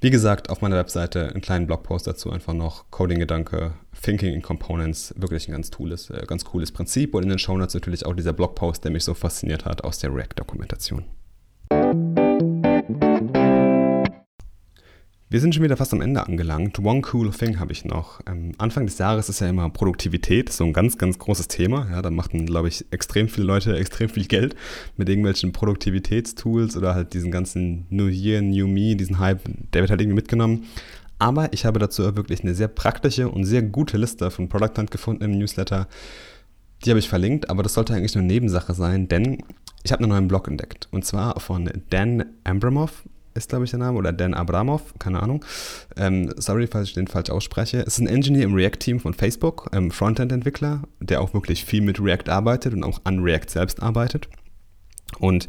wie 0.01 0.11
gesagt, 0.11 0.49
auf 0.49 0.63
meiner 0.63 0.77
Webseite 0.77 1.29
einen 1.29 1.43
kleinen 1.43 1.67
Blogpost 1.67 2.07
dazu, 2.07 2.31
einfach 2.31 2.55
noch 2.55 2.91
Coding-Gedanke, 2.91 3.75
Thinking 4.03 4.33
in 4.33 4.41
Components, 4.43 5.15
wirklich 5.17 5.49
ein 5.49 5.53
ganz 5.53 5.71
cooles, 5.71 6.09
äh, 6.09 6.25
ganz 6.27 6.45
cooles 6.45 6.73
Prinzip. 6.73 7.15
Und 7.15 7.25
in 7.25 7.29
den 7.29 7.39
Show 7.39 7.57
Notes 7.57 7.75
natürlich 7.75 8.07
auch 8.07 8.15
dieser 8.15 8.33
Blogpost, 8.33 8.83
der 8.83 8.93
mich 8.93 9.05
so 9.05 9.13
fasziniert 9.13 9.67
hat 9.67 9.85
aus 9.85 9.99
der 9.99 10.15
React-Dokumentation. 10.15 11.05
Wir 15.33 15.41
sind 15.41 15.55
schon 15.55 15.63
wieder 15.63 15.77
fast 15.77 15.93
am 15.93 16.01
Ende 16.01 16.27
angelangt. 16.27 16.81
One 16.81 17.03
cool 17.13 17.31
thing 17.31 17.61
habe 17.61 17.71
ich 17.71 17.85
noch. 17.85 18.21
Ähm, 18.27 18.51
Anfang 18.59 18.87
des 18.87 18.99
Jahres 18.99 19.29
ist 19.29 19.39
ja 19.39 19.49
immer 19.49 19.71
Produktivität, 19.71 20.51
so 20.51 20.65
ein 20.65 20.73
ganz, 20.73 20.99
ganz 20.99 21.21
großes 21.21 21.47
Thema. 21.47 21.87
Ja, 21.89 22.03
da 22.03 22.11
machten, 22.11 22.47
glaube 22.47 22.67
ich, 22.67 22.85
extrem 22.91 23.29
viele 23.29 23.47
Leute 23.47 23.77
extrem 23.77 24.09
viel 24.09 24.27
Geld 24.27 24.57
mit 24.97 25.09
irgendwelchen 25.09 25.53
Produktivitätstools 25.53 26.77
oder 26.77 26.97
halt 26.97 27.15
diesen 27.15 27.31
ganzen 27.31 27.87
New 27.91 28.09
Year, 28.09 28.43
New 28.43 28.67
Me, 28.67 28.97
diesen 28.97 29.21
Hype, 29.21 29.43
der 29.73 29.83
wird 29.83 29.93
halt 29.93 30.01
irgendwie 30.01 30.17
mitgenommen. 30.17 30.65
Aber 31.21 31.53
ich 31.53 31.65
habe 31.65 31.79
dazu 31.79 32.17
wirklich 32.17 32.43
eine 32.43 32.57
sehr 32.57 32.67
praktische 32.67 33.29
und 33.29 33.45
sehr 33.45 33.63
gute 33.63 33.99
Liste 33.99 34.33
von 34.33 34.49
Product 34.49 34.79
Hunt 34.79 34.91
gefunden 34.91 35.23
im 35.23 35.39
Newsletter. 35.39 35.87
Die 36.85 36.91
habe 36.91 36.99
ich 36.99 37.09
verlinkt, 37.09 37.51
aber 37.51 37.63
das 37.63 37.75
sollte 37.75 37.95
eigentlich 37.95 38.17
nur 38.17 38.25
Nebensache 38.25 38.75
sein, 38.75 39.07
denn 39.07 39.45
ich 39.85 39.93
habe 39.93 40.03
einen 40.03 40.11
neuen 40.11 40.27
Blog 40.27 40.49
entdeckt. 40.49 40.89
Und 40.91 41.05
zwar 41.05 41.39
von 41.39 41.71
Dan 41.89 42.25
Abramov 42.43 43.05
ist, 43.35 43.51
glaube 43.51 43.65
ich, 43.65 43.71
der 43.71 43.79
Name, 43.79 43.99
oder 43.99 44.13
Dan 44.13 44.35
Abramov, 44.35 44.95
keine 44.99 45.23
Ahnung. 45.23 45.45
Ähm, 45.97 46.33
sorry, 46.37 46.67
falls 46.67 46.89
ich 46.89 46.95
den 46.95 47.07
falsch 47.07 47.31
ausspreche. 47.31 47.79
Es 47.79 47.95
ist 47.95 47.99
ein 48.01 48.07
Engineer 48.07 48.45
im 48.45 48.55
React-Team 48.55 49.01
von 49.01 49.15
Facebook, 49.15 49.71
ähm, 49.73 49.91
Frontend-Entwickler, 49.91 50.83
der 51.01 51.21
auch 51.21 51.35
wirklich 51.35 51.65
viel 51.65 51.83
mit 51.83 52.01
React 52.01 52.29
arbeitet 52.29 52.75
und 52.75 52.85
auch 52.85 53.01
an 53.05 53.21
React 53.21 53.49
selbst 53.49 53.83
arbeitet. 53.83 54.29
Und 55.19 55.49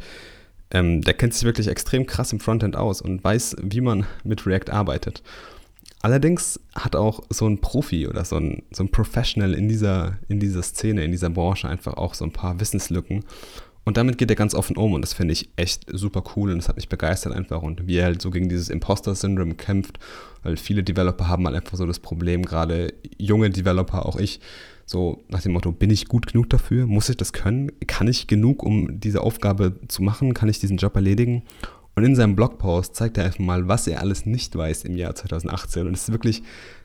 ähm, 0.70 1.02
der 1.02 1.14
kennt 1.14 1.34
sich 1.34 1.44
wirklich 1.44 1.68
extrem 1.68 2.06
krass 2.06 2.32
im 2.32 2.40
Frontend 2.40 2.76
aus 2.76 3.02
und 3.02 3.22
weiß, 3.22 3.56
wie 3.62 3.80
man 3.80 4.06
mit 4.24 4.46
React 4.46 4.70
arbeitet. 4.70 5.22
Allerdings 6.00 6.58
hat 6.74 6.96
auch 6.96 7.22
so 7.30 7.46
ein 7.46 7.60
Profi 7.60 8.08
oder 8.08 8.24
so 8.24 8.36
ein, 8.36 8.62
so 8.72 8.82
ein 8.82 8.90
Professional 8.90 9.54
in 9.54 9.68
dieser, 9.68 10.18
in 10.28 10.40
dieser 10.40 10.62
Szene, 10.62 11.04
in 11.04 11.12
dieser 11.12 11.30
Branche 11.30 11.68
einfach 11.68 11.94
auch 11.94 12.14
so 12.14 12.24
ein 12.24 12.32
paar 12.32 12.58
Wissenslücken 12.58 13.24
und 13.84 13.96
damit 13.96 14.18
geht 14.18 14.30
er 14.30 14.36
ganz 14.36 14.54
offen 14.54 14.76
um 14.76 14.92
und 14.92 15.02
das 15.02 15.12
finde 15.12 15.32
ich 15.32 15.50
echt 15.56 15.86
super 15.90 16.22
cool 16.36 16.50
und 16.50 16.58
das 16.58 16.68
hat 16.68 16.76
mich 16.76 16.88
begeistert 16.88 17.32
einfach 17.32 17.62
und 17.62 17.86
wie 17.86 17.96
er 17.96 18.04
halt 18.04 18.22
so 18.22 18.30
gegen 18.30 18.48
dieses 18.48 18.68
Imposter-Syndrom 18.68 19.56
kämpft, 19.56 19.98
weil 20.42 20.56
viele 20.56 20.82
Developer 20.82 21.28
haben 21.28 21.46
halt 21.46 21.56
einfach 21.56 21.76
so 21.76 21.86
das 21.86 21.98
Problem, 21.98 22.44
gerade 22.44 22.92
junge 23.18 23.50
Developer, 23.50 24.06
auch 24.06 24.16
ich, 24.16 24.40
so 24.86 25.24
nach 25.28 25.42
dem 25.42 25.52
Motto, 25.52 25.72
bin 25.72 25.90
ich 25.90 26.06
gut 26.06 26.26
genug 26.26 26.50
dafür? 26.50 26.86
Muss 26.86 27.08
ich 27.08 27.16
das 27.16 27.32
können? 27.32 27.70
Kann 27.86 28.08
ich 28.08 28.26
genug, 28.26 28.62
um 28.62 29.00
diese 29.00 29.22
Aufgabe 29.22 29.74
zu 29.88 30.02
machen? 30.02 30.34
Kann 30.34 30.48
ich 30.48 30.58
diesen 30.58 30.76
Job 30.76 30.94
erledigen? 30.96 31.44
Und 31.94 32.04
in 32.04 32.16
seinem 32.16 32.36
Blogpost 32.36 32.94
zeigt 32.94 33.18
er 33.18 33.24
einfach 33.24 33.38
mal, 33.38 33.68
was 33.68 33.86
er 33.86 34.00
alles 34.00 34.26
nicht 34.26 34.56
weiß 34.56 34.84
im 34.84 34.96
Jahr 34.96 35.14
2018 35.14 35.86
und 35.86 35.94
es 35.94 36.04
ist 36.04 36.12
wirklich 36.12 36.42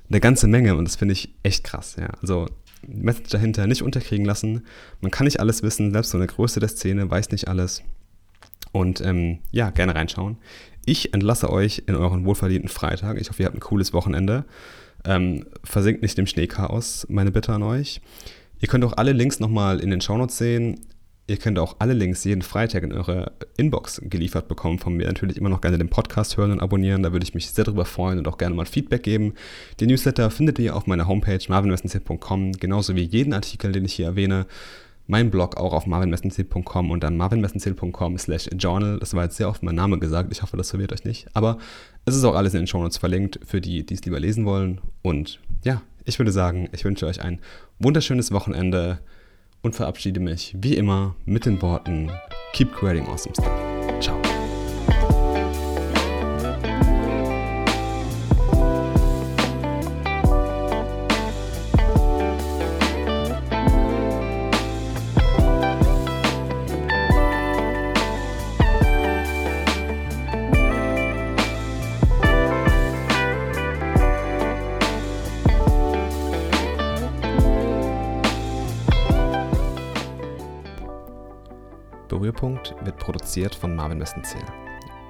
eine 0.09 0.19
ganze 0.19 0.47
Menge 0.47 0.75
und 0.75 0.85
das 0.85 0.95
finde 0.95 1.13
ich 1.13 1.33
echt 1.43 1.63
krass, 1.63 1.95
ja. 1.97 2.09
Also 2.21 2.47
Message 2.85 3.29
dahinter 3.29 3.67
nicht 3.67 3.81
unterkriegen 3.81 4.25
lassen. 4.25 4.65
Man 5.01 5.11
kann 5.11 5.25
nicht 5.25 5.39
alles 5.39 5.63
wissen, 5.63 5.91
selbst 5.91 6.11
so 6.11 6.17
eine 6.17 6.27
Größe 6.27 6.59
der 6.59 6.69
Szene 6.69 7.09
weiß 7.09 7.31
nicht 7.31 7.47
alles. 7.47 7.83
Und 8.71 9.01
ähm, 9.01 9.39
ja, 9.51 9.69
gerne 9.69 9.95
reinschauen. 9.95 10.37
ich 10.85 11.13
entlasse 11.13 11.51
euch 11.51 11.83
in 11.87 11.95
euren 11.95 12.25
wohlverdienten 12.25 12.69
Freitag. 12.69 13.19
Ich 13.19 13.29
hoffe, 13.29 13.43
ihr 13.43 13.47
habt 13.47 13.57
ein 13.57 13.61
cooles 13.61 13.93
Wochenende. 13.93 14.45
Ähm, 15.05 15.45
versinkt 15.63 16.01
nicht 16.01 16.17
im 16.17 16.27
Schneechaos, 16.27 17.05
meine 17.09 17.31
Bitte 17.31 17.53
an 17.53 17.63
euch. 17.63 18.01
Ihr 18.59 18.67
könnt 18.67 18.83
auch 18.85 18.93
alle 18.97 19.11
Links 19.11 19.39
nochmal 19.39 19.79
in 19.79 19.89
den 19.89 20.01
Shownotes 20.01 20.37
sehen. 20.37 20.79
Ihr 21.29 21.35
könnt 21.35 21.59
auch 21.59 21.75
alle 21.79 21.91
Links 21.91 22.23
jeden 22.23 22.41
Freitag 22.41 22.83
in 22.83 22.93
eure 22.93 23.33
Inbox 23.57 24.01
geliefert 24.05 24.47
bekommen 24.47 24.79
von 24.79 24.95
mir. 24.95 25.07
Natürlich 25.07 25.35
immer 25.35 25.49
noch 25.49 25.59
gerne 25.59 25.77
den 25.77 25.89
Podcast 25.89 26.37
hören 26.37 26.51
und 26.51 26.61
abonnieren. 26.61 27.03
Da 27.03 27.11
würde 27.11 27.25
ich 27.25 27.33
mich 27.33 27.51
sehr 27.51 27.65
darüber 27.65 27.83
freuen 27.83 28.17
und 28.17 28.29
auch 28.29 28.37
gerne 28.37 28.55
mal 28.55 28.65
Feedback 28.65 29.03
geben. 29.03 29.33
Die 29.81 29.87
Newsletter 29.87 30.31
findet 30.31 30.57
ihr 30.57 30.73
auf 30.73 30.87
meiner 30.87 31.05
Homepage 31.05 31.43
marvinwestenzit.com, 31.45 32.53
genauso 32.53 32.95
wie 32.95 33.01
jeden 33.01 33.33
Artikel, 33.33 33.73
den 33.73 33.83
ich 33.83 33.93
hier 33.93 34.05
erwähne. 34.05 34.45
Mein 35.05 35.29
Blog 35.29 35.57
auch 35.57 35.73
auf 35.73 35.85
marvinwestenzit.com 35.85 36.91
und 36.91 37.03
dann 37.03 37.17
marvinwestenzit.com 37.17 38.17
slash 38.17 38.49
journal. 38.57 38.97
Das 38.99 39.13
war 39.13 39.25
jetzt 39.25 39.35
sehr 39.35 39.49
oft 39.49 39.63
mein 39.63 39.75
Name 39.75 39.99
gesagt. 39.99 40.31
Ich 40.31 40.41
hoffe, 40.41 40.55
das 40.55 40.69
verwirrt 40.69 40.93
euch 40.93 41.03
nicht. 41.03 41.27
Aber 41.33 41.57
es 42.05 42.15
ist 42.15 42.23
auch 42.23 42.35
alles 42.35 42.53
in 42.53 42.61
den 42.61 42.67
Shownotes 42.67 42.97
verlinkt 42.97 43.41
für 43.45 43.59
die, 43.59 43.85
die 43.85 43.95
es 43.95 44.05
lieber 44.05 44.21
lesen 44.21 44.45
wollen. 44.45 44.79
Und 45.01 45.41
ja, 45.65 45.81
ich 46.05 46.19
würde 46.19 46.31
sagen, 46.31 46.69
ich 46.71 46.85
wünsche 46.85 47.05
euch 47.05 47.21
ein 47.21 47.39
wunderschönes 47.79 48.31
Wochenende 48.31 48.99
und 49.67 49.75
verabschiede 49.75 50.19
mich 50.19 50.55
wie 50.57 50.75
immer 50.75 51.15
mit 51.25 51.45
den 51.45 51.61
Worten 51.61 52.09
Keep 52.53 52.73
creating 52.73 53.05
awesome 53.07 53.35
stuff. 53.35 53.66
Produziert 83.37 83.55
von 83.55 83.75
Marvin 83.75 83.99
Westenzähl. 83.99 84.41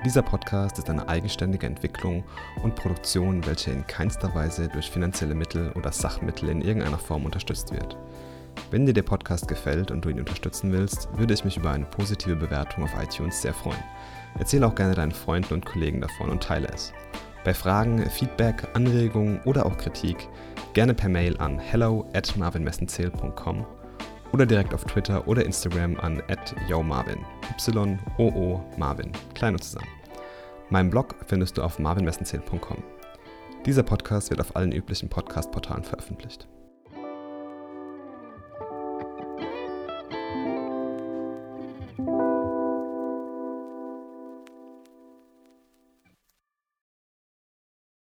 Dieser 0.04 0.22
Podcast 0.22 0.78
ist 0.78 0.90
eine 0.90 1.08
eigenständige 1.08 1.66
Entwicklung 1.66 2.26
und 2.62 2.76
Produktion, 2.76 3.46
welche 3.46 3.72
in 3.72 3.88
keinster 3.88 4.36
Weise 4.36 4.68
durch 4.68 4.92
finanzielle 4.92 5.34
Mittel 5.34 5.72
oder 5.76 5.94
Sachmittel 5.94 6.50
in 6.50 6.62
irgendeiner 6.62 6.98
Form 6.98 7.24
unterstützt 7.24 7.72
wird. 7.72 7.98
Wenn 8.70 8.86
dir 8.86 8.94
der 8.94 9.04
Podcast 9.04 9.48
gefällt 9.48 9.92
und 9.92 10.04
du 10.04 10.10
ihn 10.10 10.20
unterstützen 10.20 10.74
willst, 10.74 11.08
würde 11.18 11.34
ich 11.34 11.46
mich 11.46 11.56
über 11.56 11.72
eine 11.72 11.86
positive 11.86 12.36
Bewertung 12.36 12.84
auf 12.84 13.02
iTunes 13.02 13.42
sehr 13.42 13.54
freuen. 13.54 13.84
Erzähle 14.38 14.68
auch 14.68 14.76
gerne 14.76 14.94
deinen 14.94 15.14
Freunden 15.14 15.54
und 15.54 15.66
Kollegen 15.66 16.02
davon 16.02 16.30
und 16.30 16.44
teile 16.44 16.68
es. 16.68 16.92
Bei 17.46 17.54
Fragen, 17.54 18.10
Feedback, 18.10 18.68
Anregungen 18.74 19.40
oder 19.46 19.66
auch 19.66 19.78
Kritik 19.78 20.28
gerne 20.74 20.94
per 20.94 21.10
Mail 21.10 21.38
an 21.38 21.60
hello 21.60 22.06
at 22.14 22.36
marvinmessenzähl.com 22.36 23.66
oder 24.34 24.46
direkt 24.46 24.74
auf 24.74 24.84
Twitter 24.86 25.28
oder 25.28 25.46
Instagram 25.46 25.98
an 26.00 26.22
@yomarvin. 26.70 27.20
Y-O-O 27.68 28.64
Marvin. 28.78 29.12
Klein 29.34 29.54
und 29.54 29.64
zusammen. 29.64 29.88
Meinen 30.70 30.90
Blog 30.90 31.16
findest 31.26 31.58
du 31.58 31.64
auf 31.64 31.80
marvinmessenzähl.com. 31.80 32.84
Dieser 33.66 33.84
Podcast 33.84 34.30
wird 34.30 34.42
auf 34.42 34.56
allen 34.56 34.72
üblichen 34.72 35.10
Podcast-Portalen 35.10 35.84
veröffentlicht. 35.84 36.48